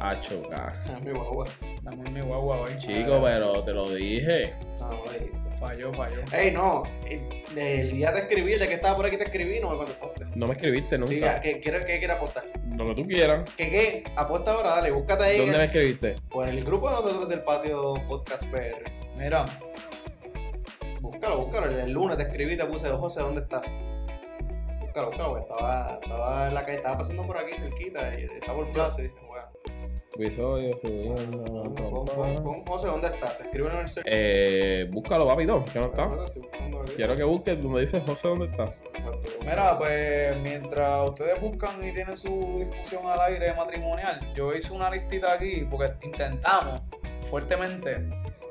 [0.01, 0.73] Ah, choca.
[0.89, 1.45] Ah, mi guagua.
[1.83, 2.71] Dame mi guagua hoy.
[2.79, 4.55] Chico, pero te lo dije.
[4.79, 5.39] No, no lo dijiste.
[5.59, 6.21] Falló, falló.
[6.33, 6.85] Ey, no.
[7.07, 9.77] eh, El día te escribí, el día que estaba por aquí te escribí, no me
[9.79, 10.27] contestaste.
[10.37, 11.13] No me escribiste nunca.
[11.37, 12.45] Sí, ¿qué, quiero, ¿qué quiere apostar?
[12.77, 13.51] Lo que tú quieras.
[13.57, 14.05] ¿Qué qué?
[14.15, 15.39] Apuesta ahora, dale, búscate ahí.
[15.39, 16.15] ¿Dónde me escribiste?
[16.31, 18.85] Por el grupo de nosotros del patio Podcast PR.
[19.17, 19.45] Mira,
[21.01, 21.67] Búscalo, búscalo.
[21.73, 23.73] El, el lunes te escribí y te puse, José, ¿dónde estás?
[24.89, 28.59] Búscalo, búscalo, porque estaba, estaba en la calle, estaba pasando por aquí cerquita y estaba
[28.59, 29.47] por plaza y dije, bueno.
[30.15, 30.81] Episodio,
[32.43, 33.41] Pon, José, ¿dónde estás?
[33.41, 34.07] Escríbelo en el search.
[34.11, 36.09] Eh, búscalo, papito, que no está.
[36.97, 38.83] Quiero que busques donde dice José, ¿dónde estás?
[38.95, 39.29] Exacto.
[39.41, 44.91] mira, pues mientras ustedes buscan y tienen su discusión al aire matrimonial, yo hice una
[44.91, 46.81] listita aquí porque intentamos
[47.29, 48.09] fuertemente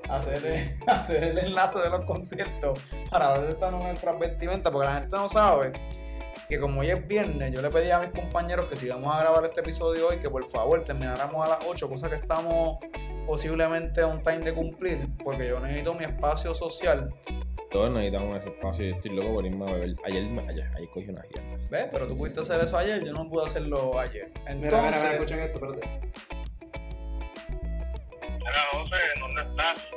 [0.08, 5.17] hacer, hacer el enlace de los conciertos para ver esta nuestras vestimentas, porque la gente
[5.17, 5.73] no sabe
[6.50, 9.20] que como hoy es viernes, yo le pedí a mis compañeros que si vamos a
[9.20, 12.78] grabar este episodio hoy, que por favor termináramos a las 8, cosa que estamos
[13.26, 17.14] posiblemente on time de cumplir, porque yo necesito mi espacio social
[17.70, 19.96] Todos necesitamos ese espacio y estoy loco por irme a beber.
[20.06, 21.58] Ayer, me- ayer, ayer cogí una agenda.
[21.70, 21.88] ¿Ves?
[21.92, 24.32] Pero tú pudiste hacer eso ayer, yo no pude hacerlo ayer.
[24.48, 26.00] Entonces, Mira, mira, mira, escuchen esto, espérate.
[28.40, 29.88] Mira, José, ¿dónde estás?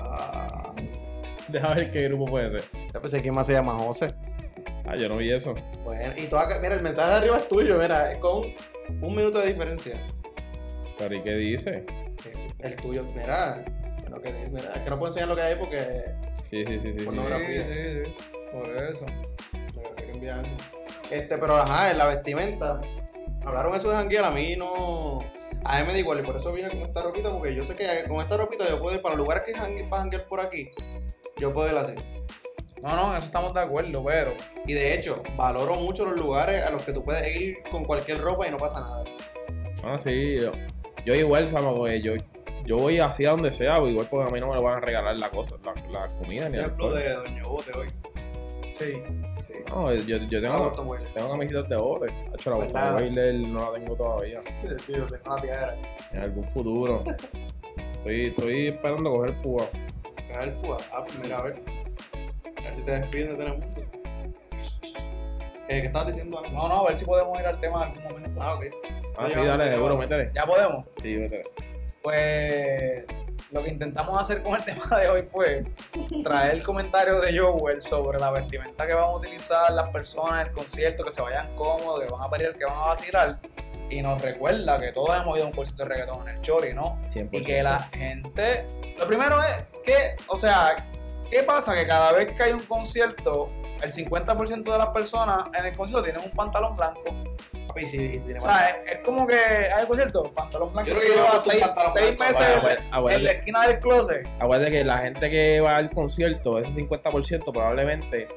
[0.00, 0.74] Ah,
[1.48, 2.62] Deja ver qué grupo puede ser.
[2.92, 4.08] yo pensé que más se llama José.
[4.86, 5.54] Ah, yo no vi eso.
[5.84, 8.52] Bueno, y toda, mira, el mensaje de arriba es tuyo, mira, es con
[9.00, 10.00] un minuto de diferencia.
[10.98, 11.84] Pero ¿y qué dice?
[12.30, 13.64] Es el tuyo, mira,
[14.02, 16.04] bueno, que, mira, es que no puedo enseñar lo que hay porque
[16.50, 16.98] Sí, sí, sí, sí.
[16.98, 17.04] sí.
[17.04, 17.64] Pornografía.
[17.64, 18.14] Sí, sí, sí.
[18.52, 19.06] Por eso.
[19.06, 20.42] me hay que enviar.
[21.10, 22.80] Este, pero ajá, en la vestimenta,
[23.44, 25.20] hablaron eso de janguear, a mí no,
[25.64, 27.74] a mí me da igual y por eso vine con esta ropita porque yo sé
[27.76, 30.70] que con esta ropita yo puedo ir para lugares que jangue- para janguear por aquí,
[31.36, 31.94] yo puedo ir así.
[32.82, 34.32] No, no, en eso estamos de acuerdo, pero.
[34.66, 38.18] Y de hecho, valoro mucho los lugares a los que tú puedes ir con cualquier
[38.20, 39.04] ropa y no pasa nada.
[39.84, 40.38] Ah, sí.
[40.38, 40.52] Yo,
[41.04, 42.12] yo igual, porque yo,
[42.64, 44.78] yo voy así a donde sea, pues igual porque a mí no me lo van
[44.78, 46.94] a regalar la cosa, la, la comida ni el alcohol.
[46.94, 47.88] de Doña Bote hoy.
[48.78, 49.02] Sí.
[49.46, 49.52] Sí.
[49.68, 50.72] No, yo, yo tengo,
[51.14, 52.06] tengo camisetas de bote.
[52.34, 52.96] Hecho, la Pues bota nada.
[52.96, 54.40] de Boiler no la tengo todavía.
[54.78, 55.76] Sí, yo tengo una tiara.
[56.12, 57.02] En algún futuro.
[57.98, 59.64] Estoy, estoy esperando coger púa.
[60.40, 60.78] El púa.
[60.90, 61.62] Ah, pues mira, a ver.
[62.70, 63.80] Ver si te despiden de Telemundo.
[65.68, 66.38] Eh, ¿Qué estabas diciendo?
[66.38, 66.54] Ángel?
[66.54, 68.40] No, no, a ver si podemos ir al tema en algún momento.
[68.40, 68.64] Ah, ok.
[69.18, 70.30] Ah, sí, dale, seguro, métele.
[70.32, 70.84] ¿Ya podemos?
[71.02, 71.42] Sí, métele.
[72.00, 73.04] Pues
[73.50, 75.64] lo que intentamos hacer con el tema de hoy fue
[76.22, 80.46] traer el comentario de Joel sobre la vestimenta que van a utilizar las personas en
[80.46, 83.40] el concierto, que se vayan cómodos, que van a pedir, que van a vacilar.
[83.90, 86.72] Y nos recuerda que todos hemos ido a un concierto de reggaetón en el Chori,
[86.72, 87.00] ¿no?
[87.08, 87.30] 100%.
[87.32, 88.64] Y que la gente.
[88.96, 90.76] Lo primero es que, o sea,
[91.30, 91.74] ¿qué pasa?
[91.74, 93.48] Que cada vez que hay un concierto,
[93.82, 97.02] el 50% de las personas en el concierto tienen un pantalón blanco.
[97.68, 100.90] Papi, sí, y tiene O sea, es, es como que hay concierto, pantalón blanco.
[100.90, 101.64] Yo creo que que lleva seis,
[101.94, 104.26] seis blanco, meses en la esquina del closet.
[104.40, 108.28] Acuérdate que la gente que va al concierto, ese 50% probablemente.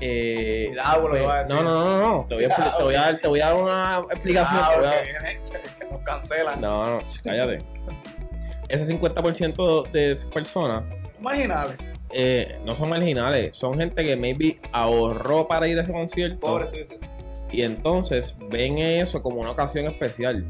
[0.00, 1.56] Eh, Cuidado con lo que pues, vas a decir.
[1.56, 2.26] No, no, no, no.
[2.28, 4.60] Te voy a, expli- te voy a dar, te voy a dar una explicación.
[4.74, 5.40] Porque viene-
[5.78, 6.60] que nos cancelan.
[6.60, 7.58] No, no, cállate.
[8.68, 10.82] Ese 50% de esas personas
[11.20, 11.76] Marginales.
[12.10, 16.66] Eh, no son marginales, son gente que maybe ahorró para ir a ese concierto Pobre,
[16.66, 16.98] tú dices.
[17.50, 20.46] y entonces ven eso como una ocasión especial.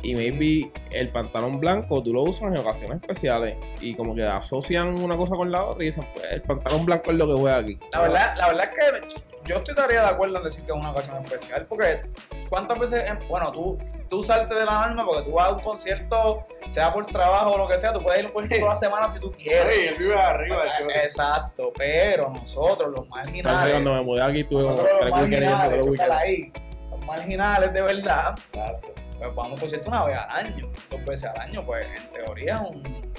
[0.00, 4.96] Y maybe el pantalón blanco tú lo usas en ocasiones especiales y como que asocian
[5.00, 7.56] una cosa con la otra y dicen, pues el pantalón blanco es lo que juega
[7.58, 7.78] aquí.
[7.92, 10.78] La verdad, la verdad es que yo estoy todavía de acuerdo en decir que es
[10.78, 12.02] una ocasión especial, porque
[12.48, 15.60] ¿cuántas veces, en- bueno, tú, tú salte de la norma porque tú vas a un
[15.60, 18.74] concierto, sea por trabajo o lo que sea, tú puedes ir a un concierto toda
[18.74, 19.74] la semana si tú quieres.
[19.74, 20.88] Sí, él vive arriba del show.
[20.90, 26.10] Exacto, pero nosotros, los marginales, cuando me mudé aquí tuve nosotros los marginales, weekends.
[26.10, 26.52] ahí,
[26.90, 28.92] los marginales de verdad, Exacto.
[29.18, 32.12] pues vamos a un concierto una vez al año, dos veces al año, pues en
[32.12, 33.12] teoría es un-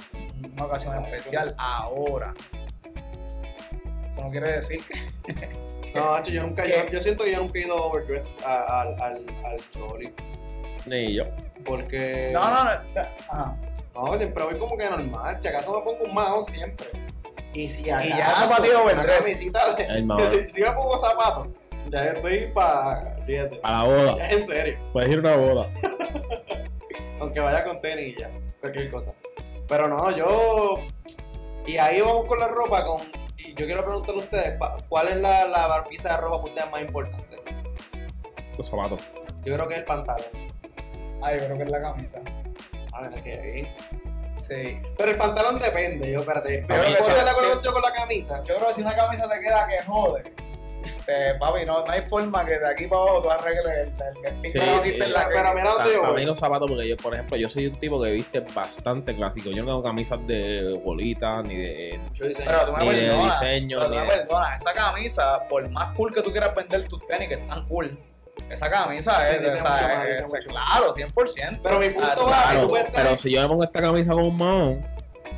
[0.54, 1.16] una ocasión Exacto.
[1.16, 2.34] especial ahora.
[4.08, 4.94] Eso no quiere decir que
[5.94, 8.88] No, Hacho, yo nunca, yo, yo siento que yo nunca he ido overdressed a- al,
[9.02, 10.12] al, al Choli.
[10.86, 11.24] Ni yo.
[11.64, 12.30] Porque.
[12.32, 12.70] No, no, no.
[13.30, 13.56] Ajá.
[13.94, 15.40] No, siempre voy como que normal.
[15.40, 16.86] Si acaso me pongo un mahón siempre.
[17.52, 19.18] Y si ya acaso zapateo una overdress.
[19.22, 19.82] camisita de.
[19.84, 20.22] El mahón.
[20.46, 21.48] Si, si me pongo zapatos,
[21.90, 23.16] ya estoy para.
[23.26, 23.56] Fíjate.
[23.56, 24.16] Para la boda.
[24.18, 24.78] Ya en serio.
[24.92, 25.70] Puedes ir a una boda.
[27.20, 28.30] Aunque vaya con tenis y ya.
[28.60, 29.12] Cualquier cosa.
[29.68, 30.76] Pero no, yo.
[31.66, 32.84] Y ahí vamos con la ropa.
[32.86, 34.58] con Y yo quiero preguntarle a ustedes:
[34.88, 37.42] ¿cuál es la, la pieza de ropa que ustedes más importante?
[38.56, 39.10] Los zapatos.
[39.42, 40.26] Yo creo que es el pantalón.
[41.22, 42.20] Ah, yo creo que es la camisa.
[42.92, 43.76] A ver, que bien.
[44.28, 44.80] Sí.
[44.96, 46.64] Pero el pantalón depende, yo, espérate.
[46.68, 47.54] Pero que ¿Puedo sí, estar de acuerdo sí.
[47.54, 48.42] contigo con la camisa?
[48.42, 50.34] Yo creo que si una camisa te queda que jode.
[51.06, 54.44] Te, papi, no, no hay forma que de aquí para abajo tú arregles el, el,
[54.44, 56.96] el Sí, que hiciste en la Pero que- mira Para mí los zapatos, porque yo,
[56.96, 59.50] por ejemplo, yo soy un tipo que viste bastante clásico.
[59.50, 62.46] Yo no tengo camisas de bolitas, ni de, Mucho diseño.
[62.48, 63.40] Pero tú me ni de perdonas.
[63.40, 64.18] diseño, Pero tú ni me de...
[64.18, 64.56] perdonas.
[64.62, 67.98] Esa camisa, por más cool que tú quieras vender tus tenis, que están cool.
[68.48, 71.60] Esa camisa Sí, es, esa- mucho es- claro, 100%.
[71.62, 72.60] Pero mi punto va- claro.
[72.62, 74.86] tú puedes tener- Pero si yo me pongo esta camisa con un mahón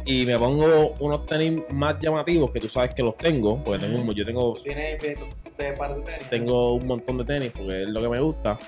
[0.05, 4.01] y me pongo unos tenis más llamativos, que tú sabes que los tengo, porque tengo,
[4.01, 6.31] un- yo tengo, Tiene infinitos de par de tenis.
[6.31, 8.59] tengo un montón de tenis, porque es lo que me gusta.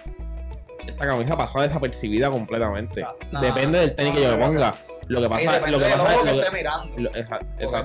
[0.87, 3.05] Esta camisa pasa desapercibida completamente.
[3.33, 4.75] No, Depende del tenis que yo me no, ponga.
[5.09, 6.99] Lo que pasa, lo que pasa es que lo esté que- mirando.
[6.99, 7.81] lo- esa- esa,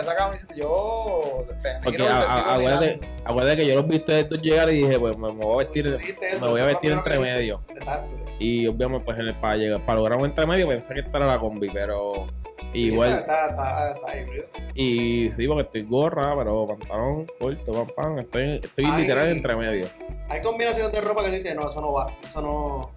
[0.00, 1.20] esa camiseta yo
[1.84, 2.54] Porque a- a-
[3.24, 5.96] acuérdate, que yo los viste estos llegar y dije, pues me, me voy a vestir,
[6.40, 7.60] me voy a vestir entre medio.
[7.68, 8.14] Exacto.
[8.40, 11.16] Y obviamente, pues en el- para, llegar, para lograr un entre medio pensé que esta
[11.18, 12.26] era la combi, pero
[12.74, 13.10] Sí, igual.
[13.10, 14.44] Está, está, está híbrido.
[14.74, 18.18] Y sí, porque estoy gorra, pero pantalón corto, pam, pam.
[18.18, 19.86] Estoy, estoy literal entre medio.
[20.28, 22.12] Hay combinaciones de ropa que dicen, no, eso no va.
[22.22, 22.90] Eso no.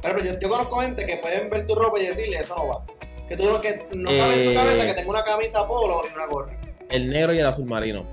[0.00, 2.84] Pero yo, yo conozco gente que pueden ver tu ropa y decirle, eso no va.
[3.28, 4.54] Que tú que no cabe en su Eh.
[4.54, 6.56] cabeza que tenga una camisa polo y una gorra.
[6.90, 8.06] El negro y el azul marino.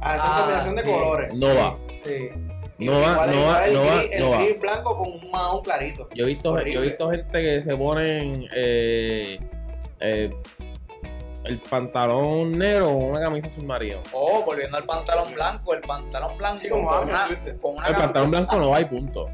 [0.00, 1.34] Ah, eso es Ah, combinación de colores.
[1.38, 1.76] No va.
[1.92, 2.30] Sí.
[2.78, 4.38] No va, Igual- no va, no va, gris- El no va.
[4.42, 6.08] gris blanco con un mahón clarito.
[6.14, 9.40] Yo he visto, yo he visto gente que se ponen eh,
[10.00, 10.30] eh,
[11.44, 14.00] el pantalón negro con una camisa azul marino.
[14.12, 17.28] O volviendo al pantalón blanco, el pantalón blanco Sí, como con, una,
[17.60, 19.28] con una El pantalón blanco no va y punto.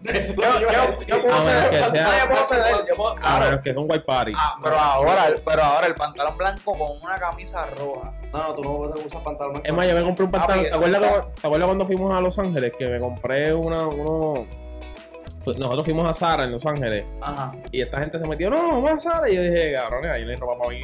[0.00, 3.44] Yo, yo yo, a puedo A que sea- yo puedo ceder, yo puedo- A claro.
[3.46, 4.32] menos que son white party.
[4.36, 8.12] Ah, pero ahora, pero ahora el pantalón blanco con una camisa roja.
[8.32, 9.68] No, no, tú no puedes usar pantalón blanco.
[9.68, 10.60] Es más, yo me compré un pantalón.
[10.62, 12.72] ¿Te eso acuerdas, está- cuando, ¿Te acuerdas cuando fuimos a Los Ángeles?
[12.78, 14.46] Que me compré una, uno.
[15.56, 17.52] Nosotros fuimos a Sara en Los Ángeles Ajá.
[17.72, 19.30] y esta gente se metió, no, vamos a Sara.
[19.30, 20.80] Y yo dije, cabrones, ahí no hay ropa para mí.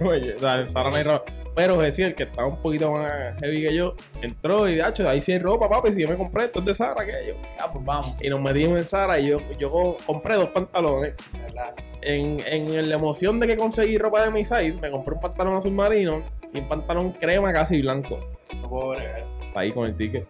[0.08, 1.24] Oye, o sea, en Sara no hay ropa.
[1.54, 4.88] Pero es decir, el que estaba un poquito más heavy que yo, entró y de
[4.88, 5.92] hecho, ahí sí hay ropa, papi.
[5.92, 7.34] Si yo me compré esto es de Sara, aquello.
[7.58, 8.14] Ah, pues vamos.
[8.20, 11.14] Y nos metimos en Sara y yo, yo co- compré dos pantalones.
[11.42, 11.74] ¿Verdad?
[12.02, 15.56] En, en la emoción de que conseguí ropa de mi size, me compré un pantalón
[15.56, 16.22] azul marino
[16.54, 18.18] y un pantalón crema casi blanco.
[18.62, 19.24] No puedo bregar.
[19.54, 20.26] Ahí con el ticket.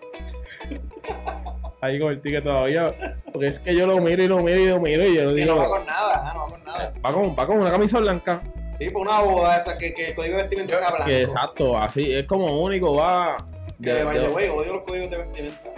[1.82, 2.94] Ahí con el ticket todavía.
[3.32, 5.30] Porque es que yo lo miro y lo miro y lo miro y yo lo
[5.30, 5.54] Que digo.
[5.54, 6.92] no va con nada, no va con nada.
[7.04, 8.42] Va con, va con una camisa blanca.
[8.72, 11.06] Sí, por una boda esa que, que el código de vestimenta sea blanco.
[11.06, 13.36] Que exacto, así es como único, va.
[13.82, 15.70] Que, De- de- way, odio los códigos de vestimenta.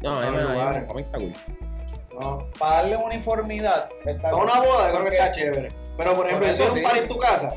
[0.00, 0.90] No, a mí los me- a mí- lugares.
[0.90, 1.32] a mí está cool.
[2.20, 2.46] No.
[2.58, 3.88] Para darle uniformidad.
[4.04, 5.68] Está Para una boda, yo creo que está chévere.
[5.98, 7.50] Pero, por ejemplo, si eso es un par en tu casa,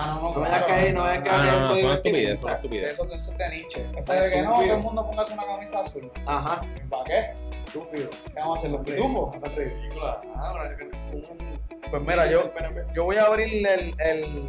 [0.00, 2.40] Ah, no, no, no caer, no me dejas no, caer Ah, no, no, son vestimenta.
[2.42, 2.90] son estupidez.
[2.92, 3.86] Eso, eso es de Nietzsche.
[3.98, 6.12] Ese de que no, todo el mundo póngase una camisa azul.
[6.24, 6.60] Ajá.
[6.88, 7.30] ¿Para qué?
[7.66, 8.10] Estúpido.
[8.26, 9.34] ¿Qué vamos a hacer los pitufos?
[9.34, 10.20] Está ridícula.
[10.36, 12.52] Ah, es Pues mira, yo,
[12.94, 14.48] yo voy a abrir el, el,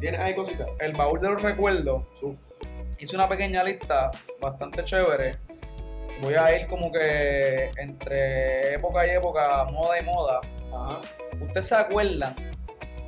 [0.00, 0.68] ¿Tienes ahí cositas?
[0.80, 2.02] el baúl de los recuerdos.
[2.20, 2.36] Uf.
[2.98, 4.10] Hice una pequeña lista
[4.40, 5.36] bastante chévere.
[6.20, 10.40] Voy a ir como que entre época y época, moda y moda.
[10.72, 11.00] Ajá.
[11.40, 12.34] ¿Ustedes se acuerdan?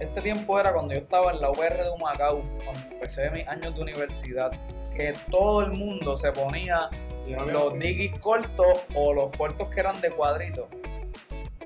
[0.00, 3.74] Este tiempo era cuando yo estaba en la UR de Humacao, cuando empecé mis años
[3.74, 4.52] de universidad,
[4.94, 6.90] que todo el mundo se ponía
[7.28, 10.66] no los dickies cortos o los cortos que eran de cuadritos.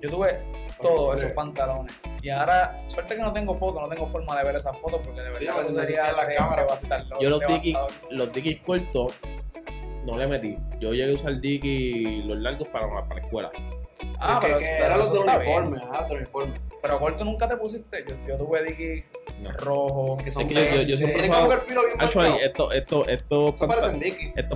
[0.00, 0.38] Yo tuve
[0.80, 2.00] todos esos pantalones.
[2.22, 5.20] Y ahora, suerte que no tengo fotos, no tengo forma de ver esas fotos porque
[5.20, 6.80] de Sí, verdad no sería existían las re- cámaras.
[6.82, 8.12] devastador, Yo los dickies, devastador.
[8.12, 9.20] los dickies cortos
[10.06, 10.56] no le metí.
[10.78, 13.50] Yo llegué a usar dickies los largos para, para la escuela.
[14.18, 15.24] Ah, pero, que eran los bien.
[15.28, 16.60] uniforme, ajá, del uniforme.
[16.82, 18.04] Pero corto nunca te pusiste.
[18.08, 19.12] Yo, yo tuve dickies
[19.42, 19.50] No.
[19.52, 20.22] rojos.
[20.22, 22.28] Que son que yo- yo- yo siempre tienen usaba- como que el filo bien Actually,
[22.30, 22.48] marcado.
[22.50, 22.74] estos,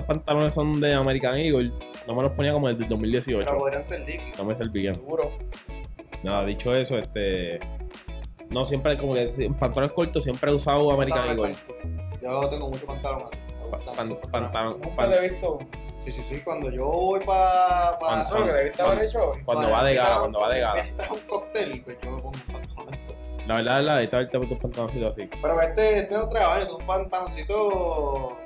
[0.05, 1.71] pantalones son de American Eagle.
[2.07, 3.57] No me los ponía como desde el pero 2018.
[3.57, 4.37] podrían ser Dickies.
[4.37, 4.95] No me servían.
[4.95, 5.37] Duro.
[6.23, 7.59] Nada, dicho eso, este.
[8.49, 11.53] No, siempre, como que en pantalones cortos, siempre he usado American Eagle.
[12.21, 13.39] Yo tengo mucho pantalón así.
[14.31, 15.59] Pantalón- Nunca he visto.
[16.05, 16.41] Sí, sí, sí.
[16.41, 17.97] Cuando yo voy para.
[17.97, 19.41] Pa, Eso es lo que debiste haber hecho hoy.
[19.43, 20.81] Cuando va de gala, cuando va de gala.
[20.81, 23.45] Estás un cóctel, pues yo me pongo un pantalón de.
[23.47, 25.29] La verdad, la verdad, ahorita tus pantaloncitos así.
[25.41, 28.37] Pero este, este no trae baño, es un pantaloncito.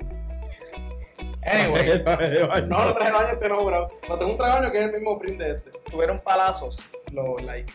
[1.43, 2.01] Anyway,
[2.67, 3.89] No, no trae baño, este no, bro.
[4.07, 5.71] No tengo un traje baño que es el mismo print de este.
[5.91, 6.89] tuvieron palazos.
[7.11, 7.73] Los, like.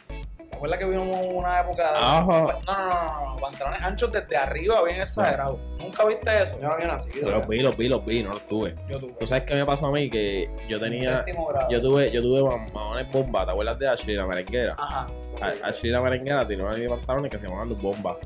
[0.55, 1.99] ¿Te acuerdas que vimos una época de.
[1.99, 2.23] Ajá.
[2.23, 5.59] No, no, no, no, no, pantalones anchos desde arriba, bien exagerados.
[5.79, 6.57] ¿Nunca viste eso?
[6.61, 7.15] Yo no había nacido.
[7.17, 7.49] Yo los ¿verdad?
[7.49, 8.75] vi, los vi, los vi, no los tuve.
[8.89, 9.13] Yo tuve.
[9.19, 10.09] ¿Tú sabes qué me pasó a mí?
[10.09, 11.25] Que yo tenía.
[11.27, 11.69] Grado.
[11.71, 14.75] Yo tuve, yo tuve mamones bomba, ¿te acuerdas de Ashley, la merenguera?
[14.79, 15.07] Ajá.
[15.43, 18.17] A- Ashley la merenguera tenía una de mis pantalones que se llamaban los bombas.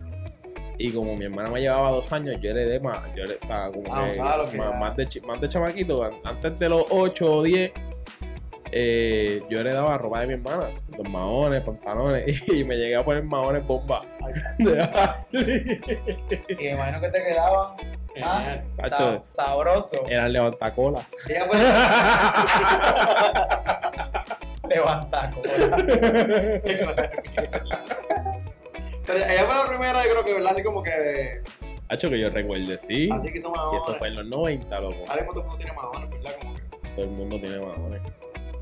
[0.81, 3.71] Y como mi hermana me llevaba dos años, yo heredé más, yo heredé, o sea,
[3.73, 6.57] como Ah, que, o sea, lo que más, más de, más de chamaquito, an- antes
[6.57, 7.73] de los 8 o 10,
[8.73, 13.23] eh, yo heredaba ropa de mi hermana, los maones, pantalones, y me llegué a poner
[13.25, 14.01] maones bomba
[14.59, 14.89] de.
[16.49, 17.77] Y me imagino que te quedaban.
[18.23, 18.65] Ah, Genial.
[18.81, 19.23] sa- Tacho.
[19.27, 20.05] sabroso.
[20.09, 21.01] Eran levantacola.
[21.29, 21.59] Ella fue.
[24.69, 25.77] Levanta cola.
[29.07, 30.53] Pero ella fue la primera, yo creo que, ¿verdad?
[30.53, 31.41] Así como que.
[31.89, 33.09] Hacho que yo recuerde, sí.
[33.11, 33.83] Así que hizo Si mamones.
[33.83, 34.97] eso fue en los 90, loco.
[35.09, 36.33] Ahora mismo todo el mundo tiene mamones, ¿verdad?
[36.43, 36.63] Como que.
[36.95, 38.03] Todo el mundo tiene maones.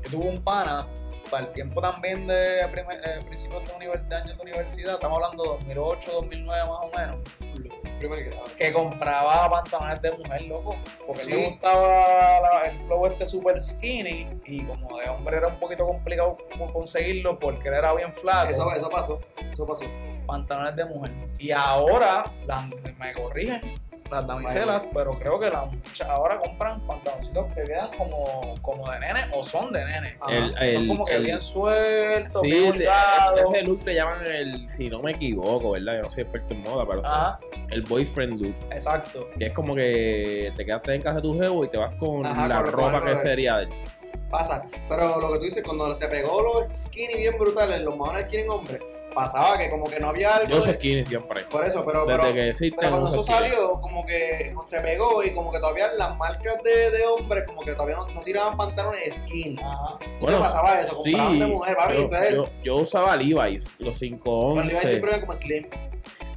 [0.09, 0.87] Yo tuve un pana,
[1.29, 5.17] para el tiempo también de primer- eh, principios de, univers- de años de universidad, estamos
[5.21, 7.17] hablando de 2008, 2009 más o menos,
[8.57, 10.75] que compraba pantalones de mujer, loco.
[11.05, 11.31] Porque Sí.
[11.31, 12.05] le gustaba
[12.41, 16.71] la- el flow este super skinny y como de hombre era un poquito complicado como
[16.71, 18.51] conseguirlo porque él era bien flaco.
[18.51, 19.19] Eso, eso pasó.
[19.51, 19.83] Eso pasó.
[20.27, 21.13] pantalones de mujer.
[21.39, 22.67] Y ahora las,
[22.97, 23.61] me corrigen
[24.11, 28.99] las damiselas, pero creo que las muchachas ahora compran pantaloncitos que quedan como, como de
[28.99, 30.17] nene o son de nene.
[30.21, 30.33] Ajá.
[30.35, 34.89] El- Son como que el- bien sueltos, Sí, bien ese look le llaman el, si
[34.89, 35.95] no me equivoco, ¿verdad?
[35.97, 37.39] Yo no soy experto en moda, pero Ajá,
[37.69, 38.55] el boyfriend look.
[38.71, 39.29] exacto.
[39.37, 42.25] Que es como que te quedaste en casa de tu jevo y te vas con
[42.25, 43.67] Ajá, la ropa que sería.
[44.29, 44.65] Pasa.
[44.89, 48.47] Pero lo que tú dices, cuando se pegó los skinny bien brutales, los mamones skinny
[48.49, 48.79] hombres,
[49.17, 50.49] pasaba que como que no había algo.
[50.49, 51.41] Yo soy de- skinny siempre.
[51.49, 52.05] Por eso, pero.
[52.05, 52.79] Desde pero que existen.
[52.79, 56.91] Pero cuando eso salió, como que se pegó y como que todavía las marcas de,
[56.91, 59.57] de hombres como que todavía no, no tiraban pantalones skinny.
[59.59, 59.97] Ajá.
[60.21, 64.01] Bueno, pasaba eso, sí, de mujer, papi, yo, entonces yo, yo usaba Levi's, los los
[64.01, 64.87] Levi's 511.
[64.87, 65.67] siempre eran como slim,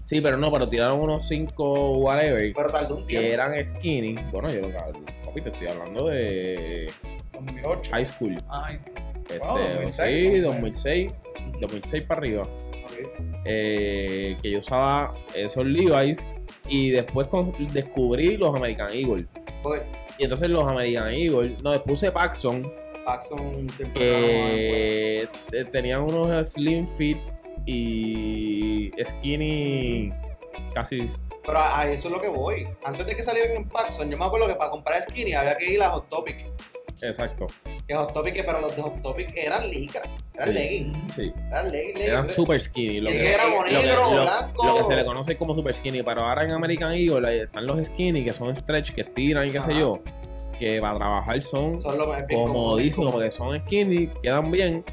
[0.02, 3.32] Sí, pero no, pero tiraron unos 5 whatever pero tardó un que tiempo.
[3.32, 4.14] eran skinny.
[4.32, 4.62] Bueno, yo
[5.24, 6.90] papi, te estoy hablando de
[7.32, 7.90] 2008.
[7.92, 8.36] high school.
[8.48, 8.78] Ay,
[9.28, 10.42] Este, Wow, 2006, sí, pues.
[10.42, 11.12] 2006,
[11.60, 12.42] 2006 para arriba.
[13.44, 16.24] Eh, que yo usaba esos Levi's
[16.68, 19.26] y después con- descubrí los American Eagle.
[20.18, 22.70] Y entonces los American Eagle, no, después puse Paxson,
[23.04, 27.18] Paxson que eh, tenían unos slim fit
[27.66, 30.12] y skinny
[30.74, 31.06] casi...
[31.44, 32.68] Pero a, a eso es lo que voy.
[32.84, 35.72] Antes de que salieran en Paxson, yo me acuerdo que para comprar skinny había que
[35.72, 36.36] ir a Hot Topic.
[37.02, 37.46] Exacto.
[37.90, 40.02] Que Hot Topic, pero los de Hot Topic eran licra,
[40.34, 40.54] eran Sí.
[40.54, 43.00] leggings, Sí, eran leggings, eran super skinny.
[43.00, 44.64] Lo Y que, que que- negro, lo- blanco.
[44.66, 47.84] lo que se le conoce como super skinny, pero ahora en American Eagle están los
[47.84, 49.98] skinny que son stretch, que estiran y qué sé yo,
[50.56, 51.98] que para trabajar son Son
[52.28, 54.84] comodísimos porque son skinny, quedan bien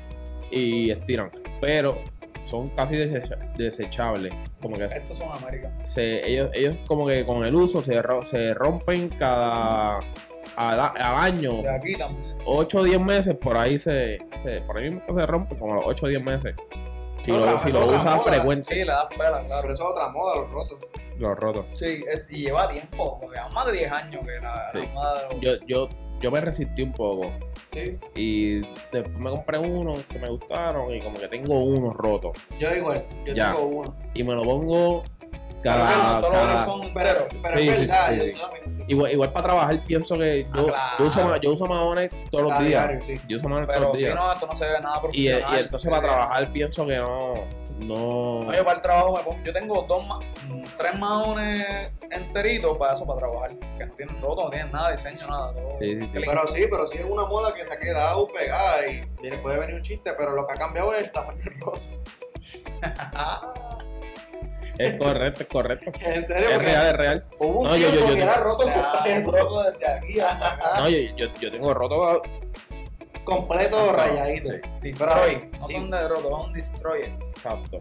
[0.50, 1.30] y estiran.
[1.62, 2.02] Pero
[2.46, 4.34] son casi desecha- desechables.
[4.60, 5.72] Como que Estos son América.
[5.84, 10.00] se, ellos, ellos como que con el uso se, ro- se rompen cada
[10.56, 11.62] al, a- al año.
[11.62, 12.38] De aquí también.
[12.46, 15.74] 8 o 10 meses, por ahí se, se- por ahí mismo que se rompe, como
[15.74, 16.56] a los 8 o 10 meses.
[17.24, 18.20] Si Otra- lo, si lo usas moda.
[18.20, 19.74] frecuente, Sí, le das pela, Pero claro.
[19.74, 20.80] eso es otra moda, los rotos.
[21.18, 21.66] los rotos.
[21.74, 24.80] Sí, es- y lleva tiempo, porque más de 10 años que la, Sí.
[24.80, 25.90] la moda de los- Yo, yo,
[26.22, 27.32] yo me resistí un poco.
[27.70, 27.98] Sí.
[28.16, 28.60] Y
[28.92, 32.38] después me compré unos que me gustaron y como que tengo unos rotos.
[32.60, 33.54] Yo igual, yo Ya.
[33.54, 33.96] tengo uno.
[34.14, 35.17] Y me lo pongo Pero
[35.64, 36.20] cada...
[36.22, 38.34] todos los cada- otros son Pero, pero Sí, es verdad, sí,
[38.68, 38.84] sí.
[38.90, 42.60] Igual, igual para trabajar pienso que yo, Ah, yo uso, yo uso maones todos los
[42.60, 42.90] días.
[43.28, 44.16] Yo uso maones todos Pero los si días.
[44.16, 45.56] no, esto no se ve nada y, profesional.
[45.56, 47.34] y entonces para ve- trabajar pienso que no...
[47.80, 48.44] No...
[48.46, 52.76] No, yo para el trabajo me pongo, yo tengo dos ma- mm, tres maones enteritos
[52.78, 53.52] para eso, para trabajar.
[53.78, 55.54] Que no tienen roto, no tienen nada, diseño, nada.
[55.54, 55.76] Todo.
[55.78, 56.14] Sí, sí, sí.
[56.14, 56.24] Clean.
[56.36, 59.60] Pero sí, pero sí es una moda que se ha quedado pegada y viene, puede
[59.60, 61.82] venir un chiste, pero lo que ha cambiado es el tamaño del roto.
[63.14, 63.54] Ah,
[64.78, 65.92] Es correcto, es correcto.
[66.02, 67.26] En serio, Es porque real, es real.
[67.40, 70.18] hubo un No, yo- tiempo yo- yo- que era roto completo, roto desde aquí.
[70.78, 72.22] No, yo, yo, yo tengo roto...
[73.24, 74.50] completo rayadito.
[74.52, 75.50] Sí, Destroy.
[75.60, 77.12] No son de roto, son destroyer.
[77.28, 77.80] exacto.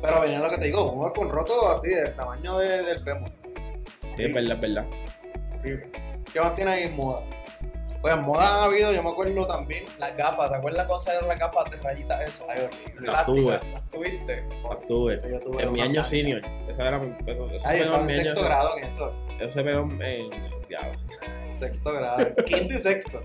[0.00, 3.28] Pero venía lo que te digo, uno con roto así del tamaño de- del fémur.
[4.16, 4.86] Sí, es verdad, es verdad.
[6.32, 7.22] ¿Qué más tiene ahí en moda?
[8.08, 9.84] Pues en moda ha habido, yo me acuerdo también.
[9.98, 12.46] Las gafas, ¿te acuerdas cuando salieron las gafas de rayitas esas?
[12.48, 13.06] Ay, horrible.
[13.12, 13.60] Las tuve.
[13.72, 14.44] Las tuviste.
[14.66, 14.86] Las
[15.42, 15.62] tuve.
[15.62, 16.42] En mi año senior.
[16.66, 17.14] Eso era mi.
[17.30, 18.22] Eso, eso Ay, yo estaba en año.
[18.22, 19.12] sexto grado en eso.
[19.38, 20.30] Eso se pegó en.
[21.54, 22.34] Sexto grado.
[22.46, 23.20] Quinto y sexto.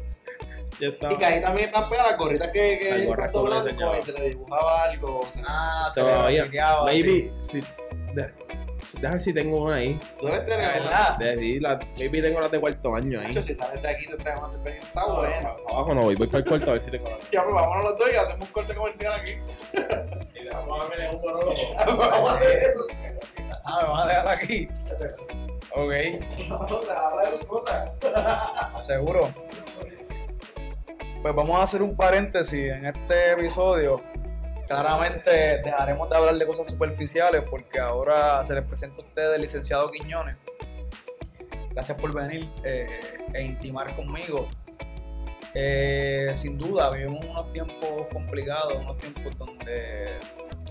[0.81, 1.13] yo estaba.
[1.13, 3.99] Y que ahí también están pegadas las gorritas que, que blanco enseñaba.
[3.99, 5.19] y se le dibujaba algo.
[5.19, 6.43] O sea, Ah, se le
[6.83, 7.31] Maybe.
[7.39, 7.61] Si,
[8.13, 8.33] de,
[8.93, 9.99] déjame ver si tengo una ahí.
[10.19, 10.89] tú debes tener De una.
[10.89, 11.17] verdad.
[11.17, 13.33] De, sí, la, maybe tengo las de cuarto año ahí.
[13.33, 14.77] Si sales de aquí te traes una cerveza.
[14.87, 15.55] Está No, bueno.
[15.69, 17.19] Abajo no voy, voy para el cuarto a ver si tengo la.
[17.31, 19.31] Ya, pues vámonos los dos y hacemos un corte comercial aquí.
[20.35, 21.53] Y dejamos a ver un monólogo.
[21.85, 22.87] Vamos a hacer eso.
[23.65, 24.67] Ah, me van a dejar aquí.
[25.75, 25.93] Ok,
[26.49, 27.91] Vamos a hablar de cosas.
[28.81, 29.29] seguro.
[31.21, 34.01] Pues vamos a hacer un paréntesis en este episodio.
[34.67, 39.91] Claramente dejaremos de hablar de cosas superficiales porque ahora se les presenta a ustedes licenciado
[39.91, 40.37] Quiñones.
[41.71, 42.99] Gracias por venir eh,
[43.33, 44.47] e intimar conmigo.
[45.55, 50.19] Eh, sin duda, vivimos unos tiempos complicados, unos tiempos donde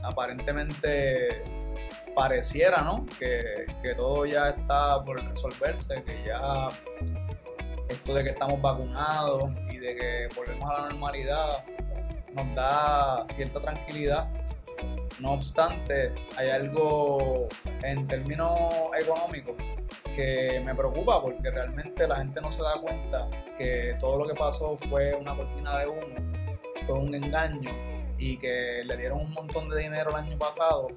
[0.02, 1.42] aparentemente
[2.14, 3.06] pareciera, ¿no?
[3.18, 6.68] Que, que todo ya está por resolverse, que ya
[7.88, 11.64] esto de que estamos vacunados y de que volvemos a la normalidad
[12.34, 14.28] nos da cierta tranquilidad.
[15.20, 17.48] No obstante, hay algo
[17.82, 18.50] en términos
[18.98, 19.54] económicos
[20.14, 24.34] que me preocupa porque realmente la gente no se da cuenta que todo lo que
[24.34, 26.16] pasó fue una cortina de humo,
[26.86, 27.70] fue un engaño
[28.18, 30.88] y que le dieron un montón de dinero el año pasado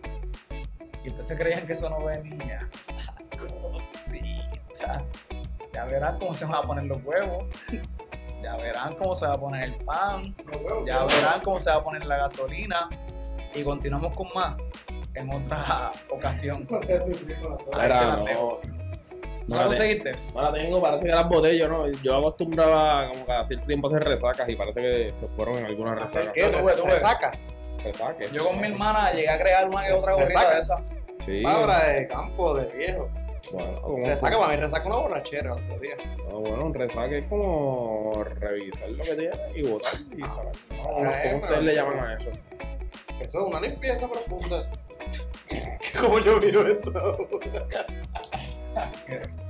[1.06, 2.68] y ustedes se creían que eso no venía.
[3.72, 5.06] Cosita.
[5.72, 7.46] Ya verán cómo se van a poner los huevos.
[8.46, 10.36] Ya verán cómo se va a poner el pan.
[10.86, 12.88] Ya verán cómo se va a poner la gasolina.
[13.56, 14.56] Y continuamos con más
[15.16, 16.68] en otra ocasión.
[17.76, 18.26] La no.
[18.26, 18.60] ¿No
[19.48, 20.12] No la la, te- conseguiste?
[20.34, 21.88] no la tengo, parece que las botellas, ¿no?
[22.04, 25.66] Yo acostumbraba como cada cierto tiempo a hacer resacas y parece que se fueron en
[25.66, 26.34] algunas ¿Hacer resacas.
[26.52, 26.58] qué?
[26.60, 26.92] Tuve, tuve.
[26.92, 27.56] ¿Resacas?
[27.84, 28.32] Resaques.
[28.32, 30.82] Yo con mi hermana llegué a crear una que otra gorrita de esa.
[31.24, 31.42] Sí.
[31.44, 33.10] Palabra de campo, de viejo.
[33.52, 35.96] Bueno, como- Resaca para mí, resaca una borrachera otro día.
[36.28, 40.46] No, bueno, un resaque es como revisar lo que tiene y votar y sacar.
[40.46, 41.38] No, ¿Cómo bueno.
[41.38, 42.30] ustedes le llaman a eso?
[43.20, 44.70] Eso es una limpieza profunda.
[46.00, 46.92] ¿Cómo yo miro esto?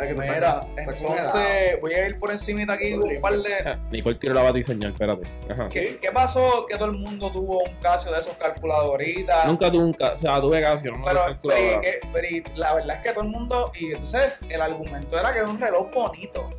[0.00, 3.76] Ah, que te Mira, entonces voy a ir por encima aquí con un par de,
[3.90, 5.26] Nicole tiro la va a diseñar, espérate.
[5.50, 5.66] Ajá.
[5.66, 6.66] ¿Qué, qué pasó?
[6.68, 9.46] Que todo el mundo tuvo un caso de esos calculadoritas.
[9.46, 11.80] Nunca tuve un ca- o sea, tuve Casio, no pero, tuve pero, y calculadora.
[11.80, 13.72] que- pero y la verdad es que todo el mundo.
[13.78, 16.50] Y entonces el argumento era que era un reloj bonito.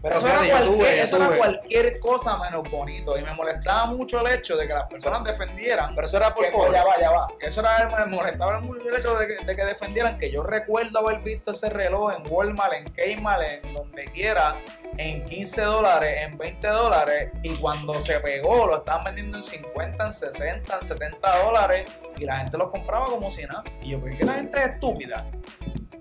[0.00, 3.18] Pero eso era, cualquier, tuve, eso era cualquier cosa menos bonito.
[3.18, 5.94] Y me molestaba mucho el hecho de que las personas defendieran.
[5.94, 7.28] Pero eso era por que, ya va, ya va.
[7.38, 10.42] Que eso era, me molestaba mucho el hecho de que, de que defendieran que yo
[10.42, 14.56] recuerdo haber visto ese reloj en Walmart, en Kmart, en donde quiera,
[14.96, 20.06] en 15 dólares, en 20 dólares, y cuando se pegó lo estaban vendiendo en 50,
[20.06, 23.64] en 60, en 70 dólares, y la gente los compraba como si nada.
[23.82, 25.26] Y yo, ¿por qué la gente es estúpida?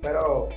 [0.01, 0.49] Pero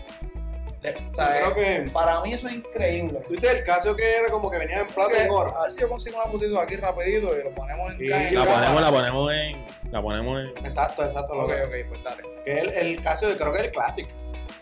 [0.83, 1.91] o sea, creo eh, que.
[1.91, 3.21] para mí eso es increíble.
[3.27, 5.57] Tú dices el caso que era como que venía en plata y oro.
[5.59, 8.45] A ver si yo consigo una fotito aquí rapidito y lo ponemos en Sí, La
[8.47, 9.67] ponemos, la ponemos en.
[9.93, 10.67] La ponemos en.
[10.67, 11.35] Exacto, exacto.
[11.35, 12.23] Lo Ok, que, ok, pues dale.
[12.45, 14.09] que es el, el caso, de, creo que es el Classic.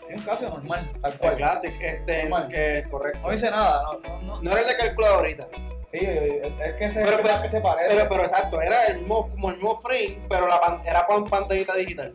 [0.09, 1.35] Es un caso normal, tal El cual.
[1.37, 2.47] Classic, este, Normal.
[2.49, 3.19] que es correcto.
[3.21, 4.41] No dice nada, no, no, no.
[4.41, 5.47] No era el de calculadorita.
[5.91, 7.95] Sí, es, es que se, Pero- es pero- que se parece.
[7.95, 11.25] Pero, pero exacto, era el mismo, como el mismo frame, pero la pan- era con
[11.25, 12.13] pantallita digital.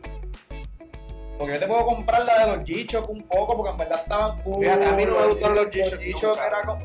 [1.37, 4.41] Porque yo te puedo comprar la de los G-Shock un poco, porque en verdad estaban
[4.41, 4.63] cool.
[4.63, 6.47] Fíjate, a mí no me gustaron los G-Shock G-Shock nunca.
[6.47, 6.81] era con.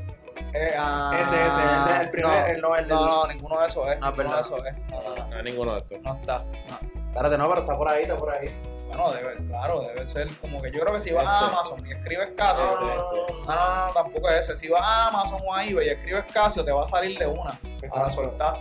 [0.52, 3.66] Eh, ah, ese, ese, el, el primer, no, el, no, el no, no, ninguno de
[3.66, 3.98] esos es.
[4.00, 4.34] Ah, ninguno perdón.
[4.34, 4.90] de esos es.
[4.90, 6.00] No, no, no, No, ninguno de estos.
[6.02, 6.38] no está.
[6.38, 6.90] no.
[7.10, 8.60] Espérate, no, pero está por ahí, está por ahí.
[8.88, 11.54] Bueno, debe, claro, debe ser como que yo creo que si vas a Este.
[11.54, 12.64] Amazon y escribes Casio.
[12.66, 14.56] No, No, no, no, no, no, no, tampoco es ese.
[14.56, 17.26] Si vas a Amazon o a eBay y escribes Casio, te va a salir de
[17.26, 17.52] una.
[17.80, 18.60] Que se va a soltar.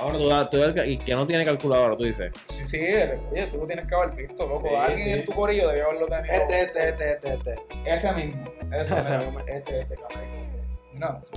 [0.00, 2.32] Ahora tú, das- tú el y que no tiene calculadora, tú dices.
[2.46, 2.78] Sí, sí,
[3.32, 4.68] oye, tú lo tienes que haber visto, loco.
[4.68, 5.12] Sí, Alguien sí.
[5.14, 6.34] en tu corillo debió haberlo tenido.
[6.34, 7.54] Este, este, este, este, este.
[7.84, 8.44] Ese mismo.
[8.72, 10.45] Ese, mismo, Este, este, cabrón.
[10.96, 11.32] Mira, eso,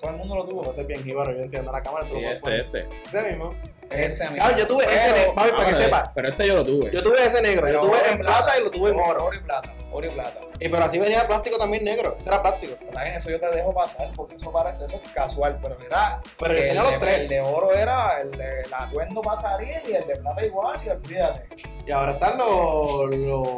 [0.00, 0.62] todo el mundo lo tuvo.
[0.62, 2.60] Puedo ser bien jíbaro, yo enciendo la cámara, tú lo puedes poner.
[2.60, 3.02] este, este.
[3.18, 3.54] Ese mismo.
[3.88, 4.36] Ese mismo.
[4.38, 6.12] Claro, yo tuve ese Pero- negro, para que Ah, sepa.
[6.14, 6.90] Pero este yo lo tuve.
[6.90, 9.24] Yo tuve ese negro, yo Pero tuve oro en plata y lo tuve en oro.
[9.26, 10.40] Oro y plata, oro y plata.
[10.58, 12.74] Y pero así venía plástico también negro, ese era plástico.
[12.82, 16.54] En eso yo te dejo pasar porque eso parece, eso es casual, pero era Pero
[16.54, 17.18] yo el, tenía de, los tres.
[17.20, 20.88] el de oro era el, de, el atuendo salir y el de plata igual y
[20.88, 21.46] olvídate.
[21.86, 23.48] Y ahora están los, los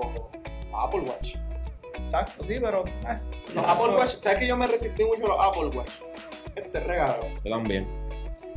[0.74, 1.36] Apple Watch.
[2.09, 3.18] Exacto, sí, pero eh,
[3.54, 5.90] Los eso- Apple Watch, ¿sabes que yo me resistí mucho a los Apple Watch?
[6.56, 7.26] Este regalo.
[7.44, 7.86] Yo también.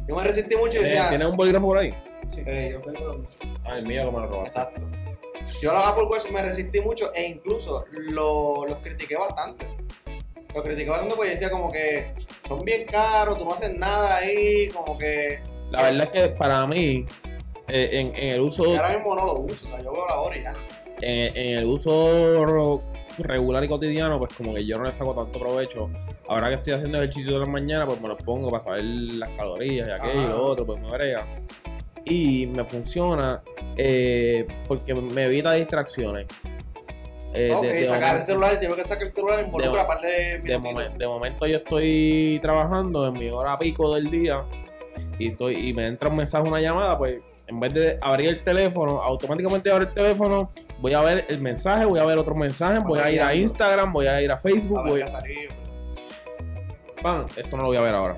[0.08, 1.10] Yo me resistí mucho y ¿Tienes, decía.
[1.10, 1.93] ¿Tienes un bolígrafo por ahí?
[2.30, 2.41] Sí.
[2.45, 3.38] Eh, yo tengo dos.
[3.66, 4.60] Ah, el mío que me lo robaste.
[4.60, 4.82] Exacto.
[5.62, 9.68] Yo a los Apple Watch me resistí mucho e incluso lo- los critiqué bastante.
[10.56, 12.14] Los critiqué bastante porque decía como que
[12.47, 15.41] son bien caros, tú no haces nada ahí, como que
[15.72, 17.06] La verdad es que para mí,
[17.68, 20.08] eh, en, en el uso y ahora mismo no lo uso, o sea, yo veo
[20.08, 20.60] la hora y ya no.
[21.02, 22.45] en, en el uso
[23.20, 25.89] regular y cotidiano, pues como que yo no le saco tanto provecho.
[26.28, 29.30] Ahora que estoy haciendo ejercicio de la mañana, pues me los pongo para saber las
[29.30, 31.26] calorías y aquello y lo otro, pues me brega.
[32.05, 33.41] Y me funciona
[33.78, 36.26] eh, porque me evita distracciones.
[37.34, 40.97] Eh, de- de sacar el momento- celular, si que el celular involucra de- de momen-
[40.97, 44.43] de momento yo estoy trabajando en mi hora pico del día
[45.18, 48.43] y estoy y me entra un mensaje, una llamada, pues en vez de abrir el
[48.43, 50.51] teléfono, automáticamente abro el teléfono,
[50.82, 53.34] voy a ver el mensaje, voy a ver otros mensajes, voy a ir a.
[53.34, 55.54] Instagram, voy a ir a A Facebook, voy salido.
[57.02, 58.18] Pan, esto no lo voy a ver ahora.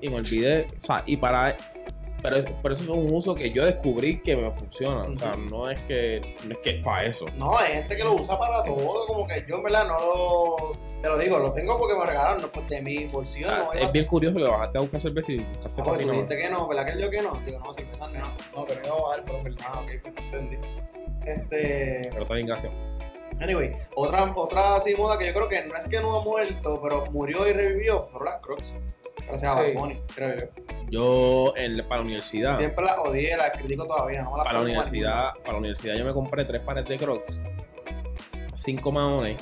[0.00, 1.56] Y me olvidé, o sea, y para
[2.22, 5.70] pero, pero eso es un uso que yo descubrí que me funciona, o sea, no
[5.70, 7.26] es que no es que es para eso.
[7.36, 10.72] No, hay gente que lo usa para todo, como que yo en verdad no lo...
[11.00, 13.58] Te lo digo, lo tengo porque me regalaron, no pues de mi bolsillo, O sea,
[13.58, 16.00] no iba a es bien curioso que bajaste a buscar cerveza y buscaste Ah, papi,
[16.00, 16.12] tú no.
[16.12, 17.40] dijiste que no, ¿verdad que dijo que no?
[17.46, 18.28] Digo, no, cerveza no.
[18.54, 19.56] No, pero iba a bajar, pero perdí.
[19.66, 20.56] Ah, ok, pues entendí.
[21.24, 22.08] Este.
[22.10, 22.72] Pero está bien, gracias.
[23.40, 26.80] Anyway, otra, otra así moda que yo creo que no es que no ha muerto,
[26.82, 28.74] pero murió y revivió fueron las Crocs.
[29.26, 29.54] Gracias a.
[29.54, 30.46] Bad Bunny, creo yo.
[30.90, 34.58] Yo en, para la universidad, Siempre las odié, las critico todavía, no me las para
[34.58, 37.40] la universidad, para la universidad yo me compré tres pares de Crocs,
[38.54, 39.36] cinco maones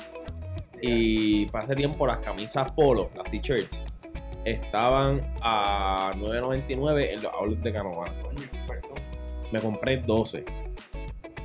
[0.81, 3.85] y para ese tiempo las camisas polo, las t-shirts,
[4.45, 7.73] estaban a 9.99 en los outlets de.
[7.73, 8.11] Coño,
[8.67, 8.95] perfecto.
[9.51, 10.45] Me compré 12.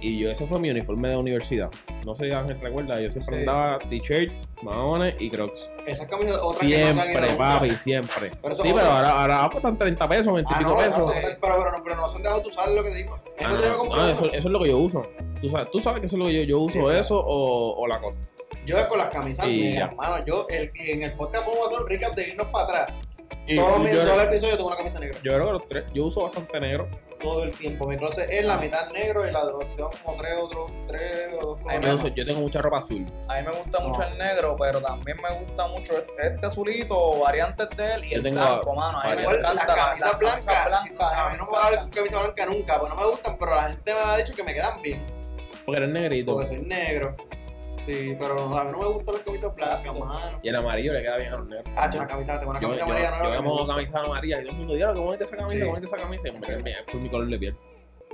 [0.06, 1.70] Y yo, ese fue mi uniforme de universidad.
[2.04, 3.40] No sé si Ángel recuerda, yo siempre Sí.
[3.48, 4.32] andaba t-shirt,
[4.62, 5.70] maones y crocs.
[5.86, 8.30] Esas camisas, otras que no Siempre, papi, siempre.
[8.42, 11.10] Pero sí, pero ahora, ahora cuestan 30 pesos, 20 y Ah, pico no, pesos.
[11.10, 13.14] eso- pero, pero, no, pero no se han dejado tú sabes lo que te digo.
[13.16, 15.06] Eso Ah, te no, comprar eso, eso es lo que yo uso.
[15.40, 17.80] Tú sabes, tú sabes que eso es lo que yo, yo uso, Sí, eso o,
[17.82, 18.18] o la cosa.
[18.66, 20.24] Yo con las camisas Y negras, hermano.
[20.26, 22.92] Yo el, en el podcast vamos a hacer un recap de irnos para atrás.
[23.46, 25.18] Y todo, mi, yo, todo el episodio tengo una camisa negra.
[25.22, 26.88] yo creo que los tres, yo uso bastante negro.
[27.20, 27.86] Todo el tiempo.
[27.88, 29.64] Mi closet es la mitad negro y la dos.
[29.76, 32.14] Tengo como tres otros, tres o dos Yo, colores.
[32.14, 33.06] yo tengo mucha ropa azul.
[33.28, 33.88] A mí me gusta No.
[33.88, 35.92] mucho el negro, pero también me gusta mucho
[36.22, 38.98] este azulito, variantes de él y Yo el tengo blanco, mano.
[39.00, 39.40] A mí me variantes.
[39.40, 42.18] Igual, encanta las la- camisas blancas, blancas, a mí no me va a dar camisa
[42.20, 44.82] blanca nunca, pues no me gustan, pero la gente me ha dicho que me quedan
[44.82, 45.06] bien,
[45.64, 46.32] Porque eres negrito.
[46.32, 47.16] porque soy negro.
[47.84, 50.18] Sí, pero a mí no me gustan las camisas blancas, mano.
[50.42, 51.74] Y el amarillo le queda bien a los negros.
[51.76, 53.42] Ah, yo una camisa, tengo una camisa yo, amarilla yo nueva.
[53.42, 55.60] me pongo camisa amarilla y todo el mundo dice, qué bonita esa camisa, Sí.
[55.60, 56.28] qué bonita esa camisa.
[56.28, 57.56] Y en verdad, es por mi color de piel.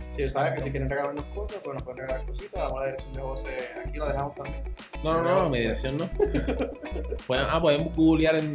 [0.09, 3.13] Si sabes que si quieren regalarnos cosas, pues nos pueden regalar cositas, damos la dirección
[3.13, 3.49] de José,
[3.87, 4.75] aquí la dejamos también.
[5.05, 6.09] No, no, no, mi dirección no.
[7.27, 8.55] pueden, ah, pueden googlear en,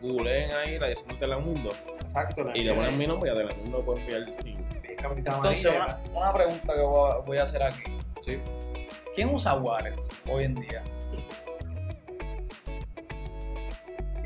[0.00, 1.70] googleen ahí la dirección de Telemundo.
[2.00, 2.44] Exacto.
[2.54, 4.56] Y le ponen mi nombre y a Telemundo pueden enviar sí.
[5.00, 6.00] camisita Entonces, amarilla.
[6.12, 7.82] una, una pregunta que voy a, voy a hacer aquí.
[8.20, 8.38] Sí.
[9.14, 10.82] ¿Quién usa wallets hoy en día?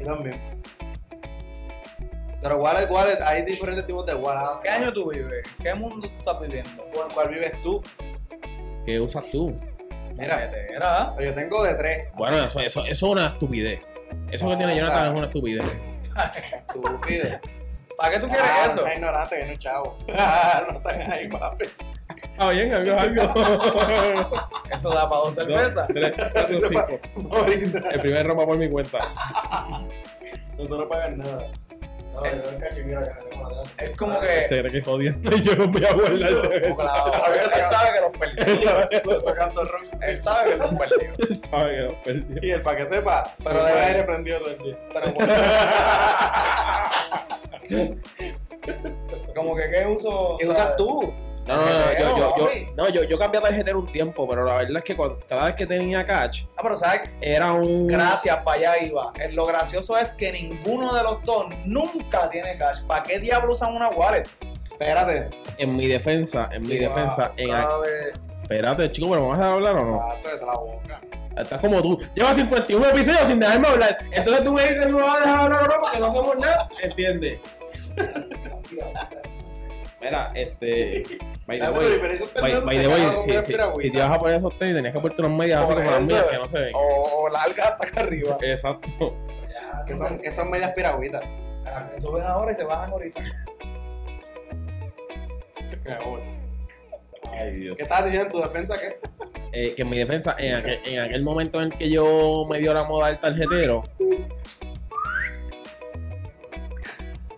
[0.01, 0.41] Y también.
[2.43, 4.61] Pero wallet, wallet, hay diferentes tipos de wallet.
[4.63, 5.43] ¿Qué año tú vives?
[5.63, 6.85] ¿Qué mundo tú estás viviendo?
[6.95, 7.83] ¿Cuál, cuál vives tú?
[8.85, 9.59] ¿Qué usas tú?
[10.15, 12.09] Mira, Era, pero yo tengo de tres.
[12.15, 13.81] Bueno, eso, eso, eso es una estupidez.
[14.31, 15.65] Eso que tiene Ah, Jonathan o sea, es una estupidez.
[16.73, 17.39] Tú pides.
[17.99, 18.87] ¿Para qué tú quieres Ah, eso?
[18.87, 19.99] No ignorante, que no chavo.
[20.09, 21.65] no están ahí, papi.
[22.37, 23.23] Está bien, algo algo.
[24.73, 25.89] Eso da para dos cervezas.
[25.89, 26.99] Tres, cuatro, cinco.
[27.91, 28.99] El primer ropa por mi cuenta.
[30.59, 31.49] Nosotros no pagan nada.
[32.15, 32.43] No, Eh.
[33.79, 34.45] de- Es como que.
[34.49, 39.21] Se cree que jodiendo y yo los voy a guardar él sabe que los perdió.
[39.21, 40.03] Tocando ron.
[40.03, 41.13] Él sabe que los perdió.
[41.29, 42.39] Él sabe que los perdió.
[42.43, 44.77] Y el para que sepa, Pero pero de- de aire prendido todo el día.
[44.95, 45.13] Pero
[49.35, 50.37] como que qué uso.
[50.39, 51.13] ¿Qué usas tú?
[51.47, 51.69] No, no, no,
[51.99, 54.83] yo, yo, yo, no, yo, yo cambié a tarjetero un tiempo, pero la verdad es
[54.85, 57.87] que cuando- cada vez que tenía catch, Ah, pero sabes, era un...
[57.87, 59.13] gracias, para allá iba.
[59.21, 62.83] Eh, Lo gracioso es que ninguno de los dos nunca tiene cash.
[62.87, 64.25] ¿Para qué diablo usan una wallet?
[64.71, 65.31] Espérate.
[65.59, 69.29] En mi defensa, en mi Sí, defensa, wow, en cada vez- Espérate, chico, pero ¿me
[69.29, 69.97] vas a dejar hablar o no?
[69.97, 71.01] Exacto, de la boca.
[71.37, 71.99] Estás como tú.
[72.15, 73.99] Llevas 51 episodios sin dejarme hablar.
[74.11, 76.37] Entonces tú me dices, no me vas a dejar hablar o no, porque no hacemos
[76.39, 76.69] nada.
[76.83, 77.39] ¿Entiendes?
[80.07, 81.03] Mira, este.
[81.47, 83.01] By the Espérate, way, pero esos by, the way,
[83.81, 86.03] si, te vas a poner esos tenis, tenías que ponerte unos medias así como las
[86.03, 86.75] mías que no se ven.
[86.75, 88.37] O, o larga hasta acá arriba.
[88.43, 89.17] Exacto.
[89.87, 91.23] Que son, que son medias piragüitas.
[91.65, 93.23] Ah, que Suben ahora y se bajan ahorita.
[97.33, 97.77] Ay, Dios.
[97.77, 98.75] ¿Qué estabas diciendo en tu defensa?
[98.81, 98.99] ¿Qué?
[99.53, 102.59] Eh, que en mi defensa, en aquel, en aquel momento en el que yo me
[102.59, 103.85] dio la moda del tarjetero,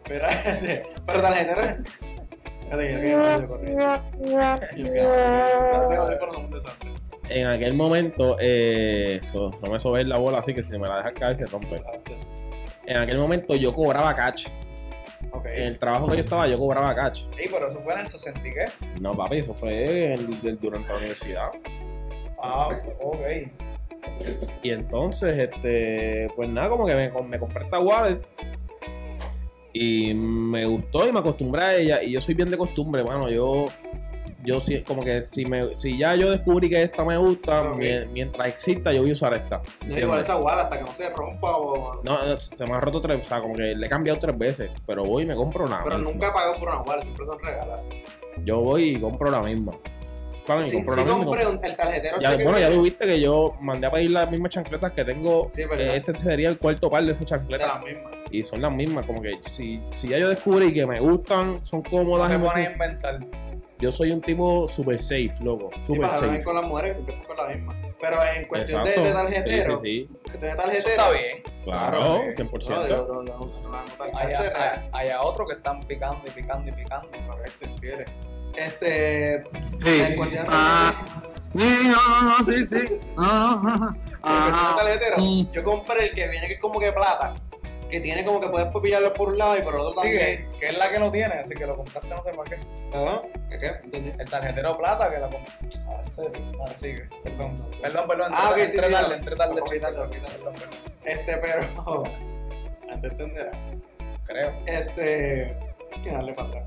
[0.02, 0.84] Espérate.
[1.06, 1.62] Pero tarjetero.
[7.28, 11.12] En aquel momento, eh, no me sobé la bola así que si me la dejas
[11.12, 11.80] caer se rompe.
[12.86, 14.48] En aquel momento yo cobraba catch.
[15.32, 15.46] Ok.
[15.46, 17.24] En el trabajo que yo estaba, yo cobraba catch.
[17.36, 18.64] Sí, pero eso fue en el 60 y qué.
[19.00, 20.14] No, papi, eso fue
[20.60, 21.50] durante la universidad.
[22.40, 22.68] Ah,
[23.00, 23.20] ok.
[24.62, 28.20] Y entonces, este, pues nada, como que me, me compré esta wallet.
[29.72, 32.02] Y me gustó y me acostumbré a ella.
[32.02, 33.28] Y yo soy bien de costumbre, mano.
[33.30, 33.66] Yo,
[34.44, 37.74] yo sí, como que si me, si ya yo descubrí que esta me gusta,
[38.12, 39.60] mientras exista, yo voy a usar esta.
[39.86, 42.00] No igual esa guada hasta que no se rompa o...
[42.02, 44.36] No, no, se me ha roto tres, o sea, como que le he cambiado tres
[44.38, 44.70] veces.
[44.86, 46.12] Pero voy y me compro una Pero misma.
[46.12, 47.82] nunca pagó por una guada, siempre son regaladas.
[48.44, 49.72] Yo voy y compro la misma.
[50.48, 51.18] Claro, y Sí, compro sí la misma.
[51.20, 53.90] y compré compro- un- el tarjetero Ya, este bueno, ya tuviste que yo mandé a
[53.90, 55.48] pedir las mismas chancletas que tengo.
[55.50, 55.62] Sí.
[55.62, 57.70] Eh, Este sería el cuarto par de esas chancletas.
[58.30, 61.82] Y son las mismas, como que si, si ya yo descubrí que me gustan, son
[61.84, 62.28] No cómodas.
[62.28, 63.20] te y me pones a inventar.
[63.78, 65.70] yo soy un tipo super safe, loco.
[65.86, 66.44] Super también safe.
[66.44, 67.74] con las mujeres siempre están con la misma.
[68.00, 69.08] Pero en cuestión de, Exacto.
[69.08, 70.30] de tarjetero, Sí, sí, sí.
[70.32, 71.42] que de Eso tarjetero, está bien.
[71.64, 72.80] Claro, Claro, 100%.
[72.82, 74.18] No, yo no, no, no, no, no,
[74.92, 77.08] Hay, no, a otros que están picando y picando y picando.
[77.26, 78.04] Correcto, infiere.
[78.56, 79.44] Este.
[79.84, 80.00] Sí.
[80.00, 80.16] En
[80.48, 81.04] Ah,
[81.54, 82.98] sí, no, no, no, sí, sí.
[83.16, 84.76] No, no, ajá.
[85.16, 85.50] Mm.
[85.52, 87.34] yo compré el que viene que es como que plata.
[87.88, 90.50] Que tiene como que puedes pillarlo por un lado y por el otro Sí, también.
[90.50, 92.58] que, que es la que no tiene, así que lo compraste no sé para qué.
[92.94, 93.22] Ajá.
[93.48, 93.66] ¿Qué qué?
[93.84, 94.12] ¿Entendí?
[94.18, 95.54] El tarjetero plata que la compré.
[95.88, 96.52] Ah, serio.
[96.62, 97.06] Ah, sigue.
[97.24, 97.56] Perdón.
[97.80, 98.32] Perdón, perdón.
[98.34, 99.62] Ah, ok, sí, entre sí, tarde, entre tarde.
[99.80, 100.54] Perdón, perdón.
[101.04, 102.02] Este, pero.
[102.92, 103.52] Antes entenderá.
[104.26, 104.52] Creo.
[104.66, 105.56] Este.
[106.02, 106.64] Que darle para atrás.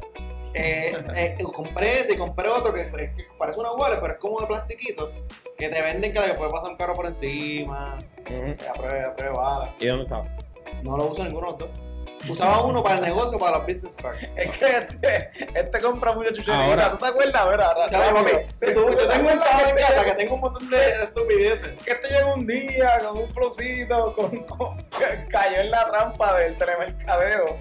[0.53, 4.41] Eh, eh, compré ese y compré otro que, que parece una wallet, pero es como
[4.41, 5.11] de plastiquito.
[5.57, 7.97] Que te venden que le puede pasar un carro por encima.
[8.25, 9.75] Que A prueba, a prueba bala.
[9.79, 10.23] ¿Y dónde está?
[10.83, 11.90] No lo uso ninguno de los dos.
[12.29, 14.19] Usaba uno para el negocio, para los business cards.
[14.35, 16.65] Es que este, este compra mucha chuchería.
[16.65, 16.91] Ahora.
[16.91, 17.41] ¿Tú te acuerdas?
[17.41, 17.67] Ahora.
[17.91, 18.19] Yo tengo
[18.87, 21.83] un ¿te trabajo en casa que- que tengo un montón de estupideces.
[21.83, 24.77] que este llegó un día con un flowcito, con, con-
[25.29, 27.57] cayó en la trampa del telemercadeo,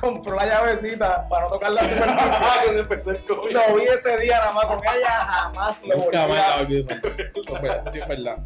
[0.00, 2.30] compró la llavecita para no tocar la superficie.
[2.64, 3.52] Cuando empezó el COVID.
[3.52, 6.62] Lo vi ese día nada más con ella, jamás lo volví Nunca más la
[7.34, 8.36] eso es verdad,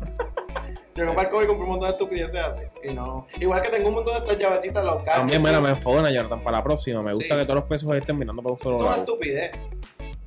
[0.94, 2.62] eso es para el COVID y compré un montón de estupideces así.
[2.84, 3.26] Y no.
[3.40, 5.04] Igual que tengo un montón de estas llavecitas, los.
[5.04, 7.02] También, mira, me enfogona, Jonathan, para la próxima.
[7.02, 7.40] Me gusta Sí.
[7.40, 9.04] que todos los pesos estén mirando para un solo Eso es una lado.
[9.04, 9.50] estupidez.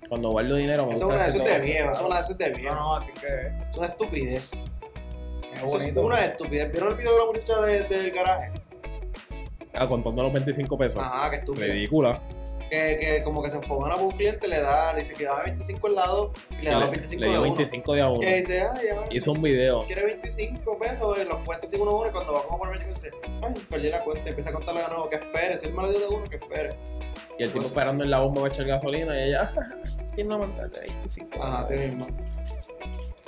[0.09, 1.65] Cuando guardo dinero, me Eso es gusta una de hacer esas de todo eso.
[1.72, 1.91] viejo.
[1.91, 2.76] Eso es una de esas de No, viejo.
[2.76, 3.28] no, así que
[3.72, 4.34] Es una estupidez.
[4.53, 4.63] es
[5.53, 6.01] Eso es bonito.
[6.01, 6.72] una estupidez.
[6.72, 8.51] ¿Vieron el video de la muchacha de- del garaje?
[9.74, 10.99] Ah, contando los 25 pesos.
[11.01, 11.68] Ajá, qué estúpido.
[11.68, 12.20] Ridícula.
[12.70, 15.41] Que, que como que se enfogana por un cliente, le da, le dice que da
[15.43, 17.53] 25 al lado y le da los 25 le de dio uno.
[17.55, 18.22] 25 de a uno.
[18.22, 19.05] Y dice, ay, ya va.
[19.09, 19.86] Hizo un video.
[19.86, 22.70] quiere 25 pesos, y los cuenta así uno a uno, y cuando va como por
[22.70, 23.11] 25 dice,
[23.41, 25.82] ay, perdí la cuenta, y empieza a contarle de nuevo, que espere, si él me
[25.84, 26.70] lo dio de uno, que espere.
[27.39, 29.51] Y el tipo esperando en la bomba para echar gasolina y ella,
[30.15, 31.41] ¿quién no manda 25?
[31.41, 32.07] Ajá, así mismo.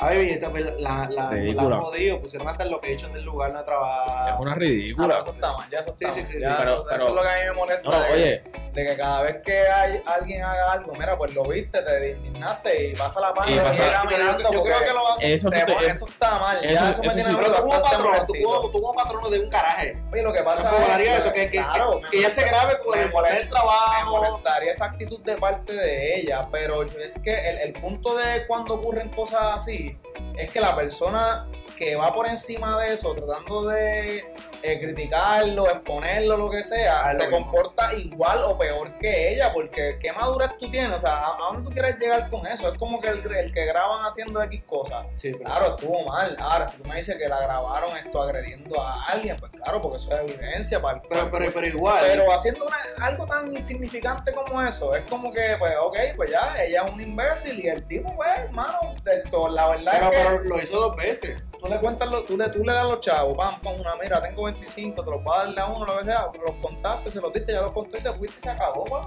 [0.02, 3.52] A ver, esa pues, la, la, la, han jodido, pusieron hasta el location del lugar
[3.52, 4.30] donde trabaja.
[4.34, 5.18] Es una Ah, ridícula.
[5.20, 6.32] eso está mal, ya eso está Sí, sí, mal.
[6.32, 7.90] sí, Ya pero- eso, pero- eso es lo que a mí me molesta.
[7.90, 8.44] No, de- oye,
[8.74, 12.88] de que cada vez que hay, alguien haga algo, mira, pues lo viste, te indignaste
[12.88, 14.52] y pasa la página y pasa- sigue Yo, caminando.
[14.54, 15.34] yo creo que lo hace.
[15.34, 16.64] Eso, te sí te- eso está mal.
[16.64, 19.40] eso- ya eso, me sí, Pero tú como patrono, tú como, tú como patrono de
[19.40, 20.02] un garaje.
[20.14, 22.46] Oye, lo que Me pasa es eso, que, que, claro, que, me que ella se
[22.46, 24.18] grabe con me el, el me trabajo.
[24.18, 28.76] molestaría esa actitud de parte de ella, pero es que el, el punto de cuando
[28.76, 29.89] ocurren cosas así
[30.38, 31.48] es que la persona
[31.80, 34.18] que va por encima de eso, tratando de
[34.64, 37.38] eh, criticarlo, exponerlo, lo que sea, Ah, se mismo.
[37.50, 41.38] comporta igual o peor que ella, porque qué madurez tú tienes, o sea, ¿a, a
[41.54, 42.70] dónde tú quieres llegar con eso?
[42.72, 45.08] Es como que el, el que graban haciendo X cosas.
[45.16, 46.36] Sí, Claro, estuvo mal.
[46.38, 49.98] Ahora, si tú me dices que la grabaron esto agrediendo a alguien, pues claro, porque
[49.98, 52.04] eso es evidencia para el pero, pero, pero igual.
[52.06, 56.56] pero haciendo una- algo tan insignificante como eso, es como que, pues, ok, pues ya,
[56.62, 60.44] ella es un imbécil y el tipo, pues, hermano, esto, la verdad pero, es que
[60.44, 61.42] pero lo hizo dos veces.
[61.60, 64.22] Tú le cuentas, lo- tú, le, tú le das los chavos, pam, pam, una, mira,
[64.22, 67.22] tengo 25, te los voy a darle a uno, lo que sea, los contaste, se
[67.22, 69.02] los diste, ya los contaste, fuiste y se acabó, pam.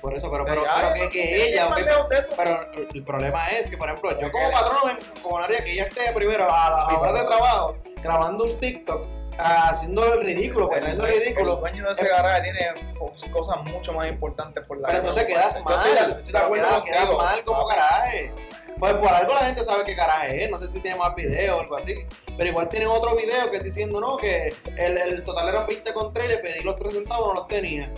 [0.00, 0.62] Por eso, pero, pero,
[0.94, 1.68] pero que, ella.
[1.68, 2.32] más ok, lejos de eso.
[2.36, 2.60] Pero
[2.94, 6.44] el problema es que, por ejemplo, yo como patrono me cojonaría que ella esté primero
[6.44, 9.06] a la a horas de trabajo grabando un TikTok
[9.38, 11.56] haciendo el ridículo, pues el, haciendo el el ridículo.
[11.56, 15.62] dueño de ese garaje tiene co- cosas mucho más importantes por la Pero entonces quedas
[15.64, 15.86] mal.
[15.86, 18.32] estoy pero acuerdo quedas, mal como garaje.
[18.78, 20.50] Pues por algo la gente sabe qué garaje es.
[20.50, 22.04] No sé si tiene más videos o algo así.
[22.36, 25.92] Pero igual tienen otro video que es diciendo, no, que el, el total eran 20
[25.92, 27.92] con 3 le pedí los 3 centavos, no los tenía.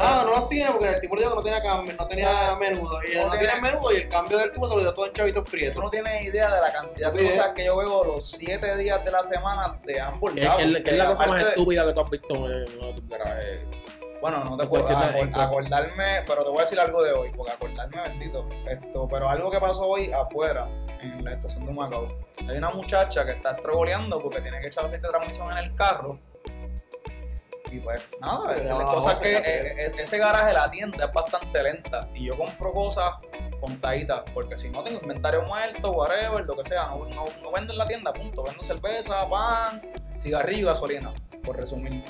[0.00, 2.28] Ah, no los tiene porque el tipo le dijo que no tenía cambio, no tenía
[2.28, 2.98] O sea, menudo.
[3.02, 5.06] Y no él no tiene- menudo y el cambio del tipo se lo dio todo
[5.06, 5.82] en chavitos Tú prietos.
[5.82, 9.10] no tienes idea de la cantidad de cosas que yo veo los 7 días de
[9.10, 10.62] la semana de ambos ¿Qué, lados.
[10.62, 13.08] qué- qué es la cosa más Aparte de- estúpida que tú has visto en tus
[13.08, 13.60] garajes?
[14.20, 17.52] Bueno, no te puedo acor- acordarme, pero te voy a decir algo de hoy, porque
[17.52, 18.48] acordarme bendito.
[18.68, 20.66] Esto, pero algo que pasó hoy afuera,
[21.00, 22.08] en la estación de Macao.
[22.48, 25.74] Hay una muchacha que está estrogoleando porque tiene que echar aceite de transmisión en el
[25.76, 26.18] carro.
[27.70, 31.62] Y pues nada, la cosa es que eh, es- ese garaje, la tienda es bastante
[31.62, 32.08] lenta.
[32.14, 33.12] Y yo compro cosas
[33.60, 37.72] contaditas, porque si no tengo inventario muerto, whatever, lo que sea, no, no, no vendo
[37.72, 38.42] en la tienda, punto.
[38.44, 39.82] Vendo cerveza, pan,
[40.18, 41.12] cigarrillo y gasolina,
[41.44, 42.02] por resumir.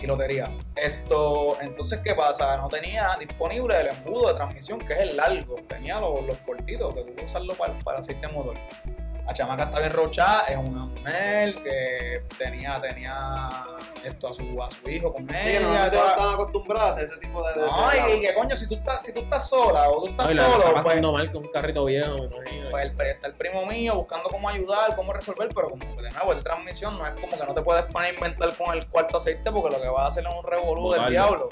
[0.00, 0.50] Y lotería.
[0.74, 2.56] Esto, entonces, ¿qué pasa?
[2.56, 5.56] No tenía disponible el embudo de transmisión, que es el largo.
[5.68, 8.56] Tenía los, los cortitos, que tuve que usarlo para, para aceite de motor.
[9.26, 13.48] La chamaca está bien rochada, es una mujer que tenía, tenía
[14.04, 15.60] esto a su, a su hijo con ella.
[15.60, 17.54] normalmente no están acostumbradas a ese tipo de.
[17.54, 20.00] de- no, de- y, y que coño, si tú estás, si tú estás sola o
[20.02, 22.70] tú estás Ay, la está solo, pues, pasando mal con un carrito viejo, me imagino.
[22.72, 26.10] pues el, está el primo mío buscando cómo ayudar, cómo resolver, pero como que de
[26.10, 28.86] nuevo, el transmisión no es como que no te puedes poner a inventar con el
[28.88, 31.48] cuarto aceite porque lo que va a hacer es un revolú del diablo.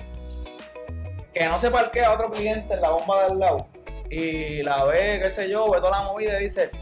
[1.33, 3.69] Que no se parquea otro cliente en la bomba del lado
[4.11, 6.73] y la ve, qué sé yo, ve toda la movida y dice,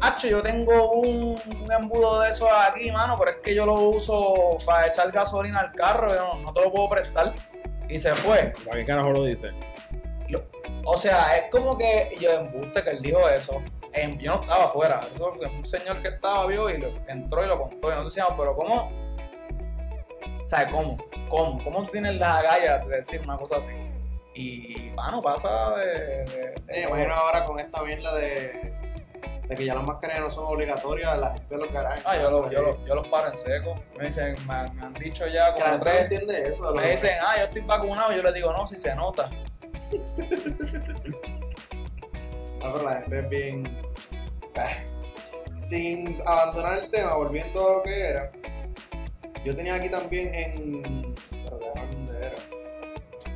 [0.00, 3.74] Hacho, yo tengo un, un embudo de esos aquí, mano, pero es que yo lo
[3.74, 7.34] uso para echar gasolina al carro, yo no, no te lo puedo prestar.
[7.88, 8.52] Y se fue.
[8.64, 9.50] ¿Para qué carajo lo dice?
[10.84, 13.60] O sea, es como que yo embuste que él dijo eso.
[14.18, 15.00] Yo no estaba afuera.
[15.14, 17.88] Eso fue Un señor que estaba vio y lo, entró y lo contó.
[17.88, 18.90] Y nosotros decíamos, pero ¿cómo?
[20.46, 20.96] ¿Sabes cómo?
[21.28, 21.62] ¿Cómo?
[21.64, 23.72] ¿Cómo tú tienes las agallas de decir una cosa así?
[24.34, 25.86] Y, mano, pasa de.
[25.86, 28.72] de- de- Eh, imagino ahora con esta mierda de,
[29.48, 32.04] de que ya las mascarillas no son obligatorias, la gente de los garajes.
[32.06, 33.74] Ah, yo, lo- yo, lo- yo los paro en seco.
[33.96, 36.02] Me dicen, me, me han dicho ya como tres.
[36.02, 36.62] entiende eso.
[36.66, 38.12] de los Me dicen, ah, yo estoy vacunado.
[38.12, 39.30] Yo les digo, no, si se nota.
[42.60, 43.80] No, pero la gente es bien.
[44.56, 44.68] Ah.
[45.60, 48.30] Sin abandonar el tema, volviendo a lo que era.
[49.44, 51.14] Yo tenía aquí también en.
[51.30, 52.34] Pero dónde era.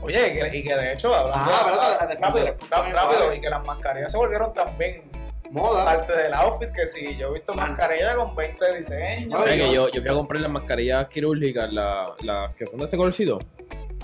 [0.02, 1.44] Oye, y que, y que de hecho, hablando.
[1.50, 2.92] Ah, rápido, espérate, rápido, espérate.
[2.92, 5.11] rápido, y que las mascarillas se volvieron también
[5.53, 5.84] Moda.
[5.84, 9.40] parte del outfit que sí, yo he visto mascarillas con 20 diseños.
[9.40, 12.84] Oye, que yo- yo, fui a comprar las mascarillas quirúrgicas, las las que son de
[12.86, 13.38] este colorcito.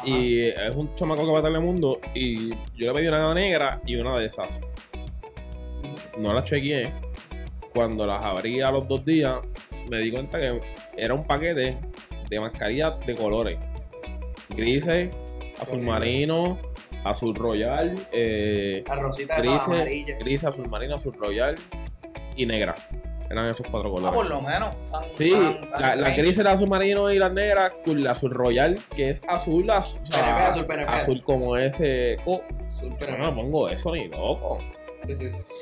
[0.04, 2.00] Y es un chamaco que va a Telemundo.
[2.14, 4.60] Y yo le pedí una negra y una de esas.
[6.18, 6.92] No las chequeé.
[7.72, 9.38] Cuando las abrí a los dos días,
[9.90, 10.60] me di cuenta que
[10.96, 11.78] era un paquete
[12.28, 13.58] de mascarillas de colores:
[14.50, 15.10] grises,
[15.60, 16.58] azul marino,
[17.04, 20.16] azul royal, eh, La rosita grises, amarilla.
[20.18, 21.54] gris, azul marino, azul royal
[22.36, 22.74] y negra.
[23.30, 24.10] Eran esos cuatro colores.
[24.10, 24.74] Ah, por lo menos.
[24.90, 28.12] tan- Sí, tan- tan la, la gris era azul marino y la negra con la
[28.12, 30.92] azul royal, que es azul, azul, o sea, PNP, azul PNP.
[30.92, 32.16] azul como ese.
[32.24, 32.42] co-.
[32.80, 34.58] Yo no me pongo eso ni loco.
[35.04, 35.52] Sí, sí, sí.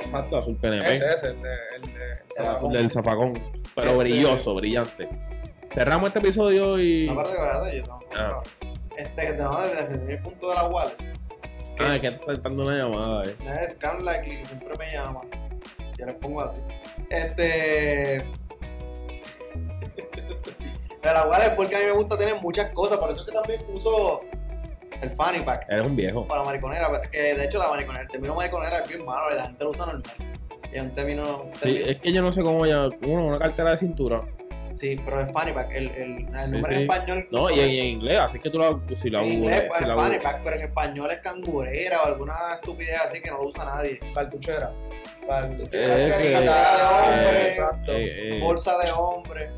[0.00, 0.92] Exacto, azul PNP.
[0.92, 1.48] Ese es el de.
[1.76, 2.56] El de el zafacón.
[2.56, 3.32] azul del zafacón.
[3.74, 5.08] Pero Este- brilloso, brillante.
[5.70, 7.06] Cerramos este episodio y.
[7.06, 8.00] No, de verdad, yo no.
[8.16, 8.42] Ah.
[8.96, 10.96] Este, no, de defender el punto de la wallet.
[11.78, 13.36] Ah, que está dando una llamada, eh.
[13.62, 15.20] Es Scam Likely, que siempre me llama.
[15.98, 16.56] Ya les pongo así.
[17.10, 18.24] Este.
[21.02, 22.98] De la wallet es porque a mí me gusta tener muchas cosas.
[22.98, 24.22] Por eso es que también uso
[25.00, 25.66] El fanny pack.
[25.68, 26.26] Eres un viejo.
[26.26, 29.44] Para mariconera, pues, que de hecho la mariconera, el término mariconera es bien malo, la
[29.44, 30.02] gente lo usa normal.
[30.72, 31.42] Y es un término.
[31.42, 32.88] un Sí, es que yo no sé cómo ya.
[33.02, 34.22] Una, una cartera de cintura.
[34.76, 35.72] Sí, pero es fanny pack.
[35.74, 36.82] El, el, nombre sí.
[36.82, 37.28] en español.
[37.30, 38.78] No, y en, y en inglés, así que tú la.
[38.96, 42.02] Si la en inglés pues, si es la fanny pack, pero en español es cangurera
[42.02, 43.98] o alguna estupidez así que no lo usa nadie.
[44.14, 44.72] Cartuchera.
[45.26, 45.98] Cartuchera.
[45.98, 47.92] Es que- Cartera de hombre, eh, exacto.
[47.92, 49.50] eh, eh, bolsa de hombre.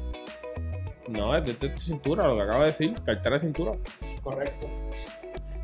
[1.09, 2.95] No, es de, de tu cintura, lo que acabo de decir.
[3.05, 3.73] Cartera de cintura.
[4.23, 4.69] Correcto.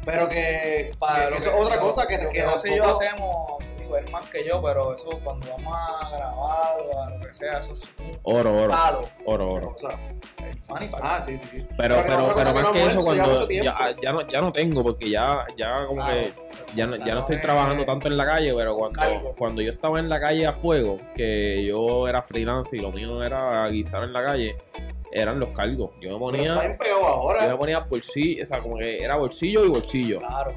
[0.05, 3.35] Pero que, Para que lo eso que- es otra cosa que, que que tampoco- hacemos,
[4.11, 7.73] más que yo, pero eso cuando vamos a grabar o a lo que sea, eso
[7.73, 8.71] es un Oro, oro.
[8.71, 9.01] palo.
[9.27, 9.73] Oro, oro.
[9.73, 9.99] cosa.
[10.45, 11.01] El funny pack.
[11.03, 11.67] Ah, sí, sí, sí.
[11.77, 15.11] Pero, pero, pero más que eso, ya cuando ya, ya, no, ya no tengo, porque
[15.11, 16.21] ya, ya como Claro.
[16.21, 16.33] que
[16.75, 19.35] ya no, ya no estoy eh, trabajando tanto en la calle, pero cuando, cargo.
[19.37, 23.23] cuando yo estaba en la calle a fuego, que yo era freelance y lo mío
[23.23, 24.57] era guisar en la calle,
[25.13, 25.91] eran los cargos.
[26.01, 27.57] Yo me Pero ponía, está bien pegado yo me ahora.
[27.57, 30.55] ponía bolsillo, o sea, como que era bolsillo y bolsillo, Claro.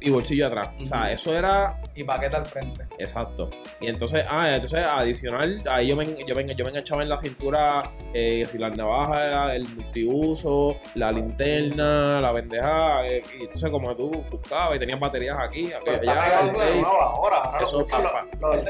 [0.00, 0.68] Y bolsillo atrás.
[0.80, 2.84] O sea, eso era Y paquete al frente.
[2.98, 3.50] Exacto.
[3.80, 7.16] Y entonces, ah, entonces adicional, ahí yo me, yo me, yo me enganchaba en la
[7.16, 7.82] cintura,
[8.14, 14.24] eh, si las navajas, el multiuso, la linterna, la pendeja, eh, y entonces como tú
[14.30, 17.36] buscabas y tenías baterías aquí, aquí, allá, eso de nuevo ahora.
[17.38, 18.64] Ahora Eso lo usan fa- los- los-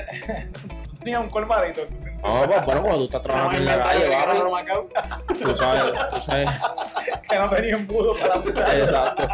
[1.01, 2.33] Tenía un colmadito en tu cintura.
[2.41, 6.51] No, pues bueno, cuando tú estás trabajando en la calle, papi, tú sabes, tú sabes,
[7.31, 9.29] que no tenía embudo para la exacto.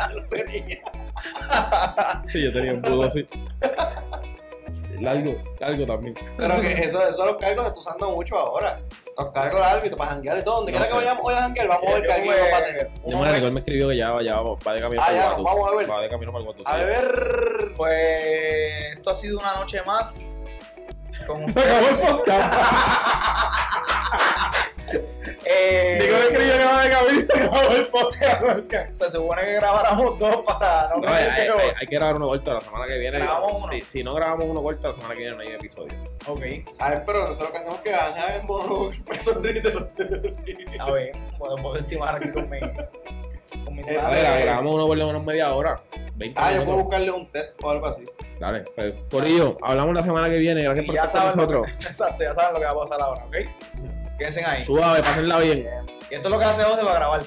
[2.29, 3.27] Sí, yo tenía un budo así.
[5.01, 6.15] Largo, largo también.
[6.37, 8.81] Pero que eso, eso los cargos se está usando mucho ahora.
[9.19, 10.57] Los cargos largos y tú para janguear y todo.
[10.59, 12.91] Donde No quiera que vayamos hoy a janguear, vamos a ver tuve para tener.
[13.05, 15.43] Yo me él me escribió que ya, ya va de camino Ah, para el Guatu.
[15.43, 15.91] vamos a ver.
[15.91, 16.63] Va de camino para el Guatu.
[16.67, 16.79] A sí.
[16.81, 17.75] beber.
[17.77, 20.33] Pues esto ha sido una noche más
[21.27, 22.03] con ustedes.
[25.55, 28.87] Eh, Digo, me escribió que va de camino el podcast.
[28.89, 32.17] se supone que grabáramos dos para no No, hay, hay- que- hay- hay que grabar
[32.17, 33.19] uno corto la semana que viene.
[33.19, 33.73] Grabamos uno.
[33.73, 35.93] Si, si no grabamos uno corto, la semana que viene no hay episodio.
[36.27, 36.41] Ok,
[36.79, 38.41] A ver, pero nosotros lo que hacemos es que Ángel
[39.11, 39.73] en sonrite.
[40.81, 42.61] a ver, puedo estimar aquí con mi,
[43.65, 45.83] con mis Eh, A ver, grabamos uno por lo menos media hora.
[46.15, 48.05] 20 Ah, yo puedo buscarle un test o algo así.
[48.39, 50.63] Dale, pues, Corillo, hablamos la semana que viene.
[50.63, 51.87] Gracias Y por ya estar con saben, lo que, nosotros.
[51.91, 53.37] exacto, ya saben lo que va a pasar ahora, ¿ok?
[54.23, 54.65] Quédense ahí.
[54.65, 55.67] Suave, pásenla bien.
[56.09, 57.23] Y esto es lo que hace José para grabar.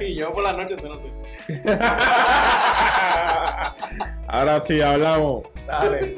[0.00, 1.12] y yo por las noches, no sé.
[4.26, 5.42] Ahora sí, hablamos.
[5.66, 6.16] Dale.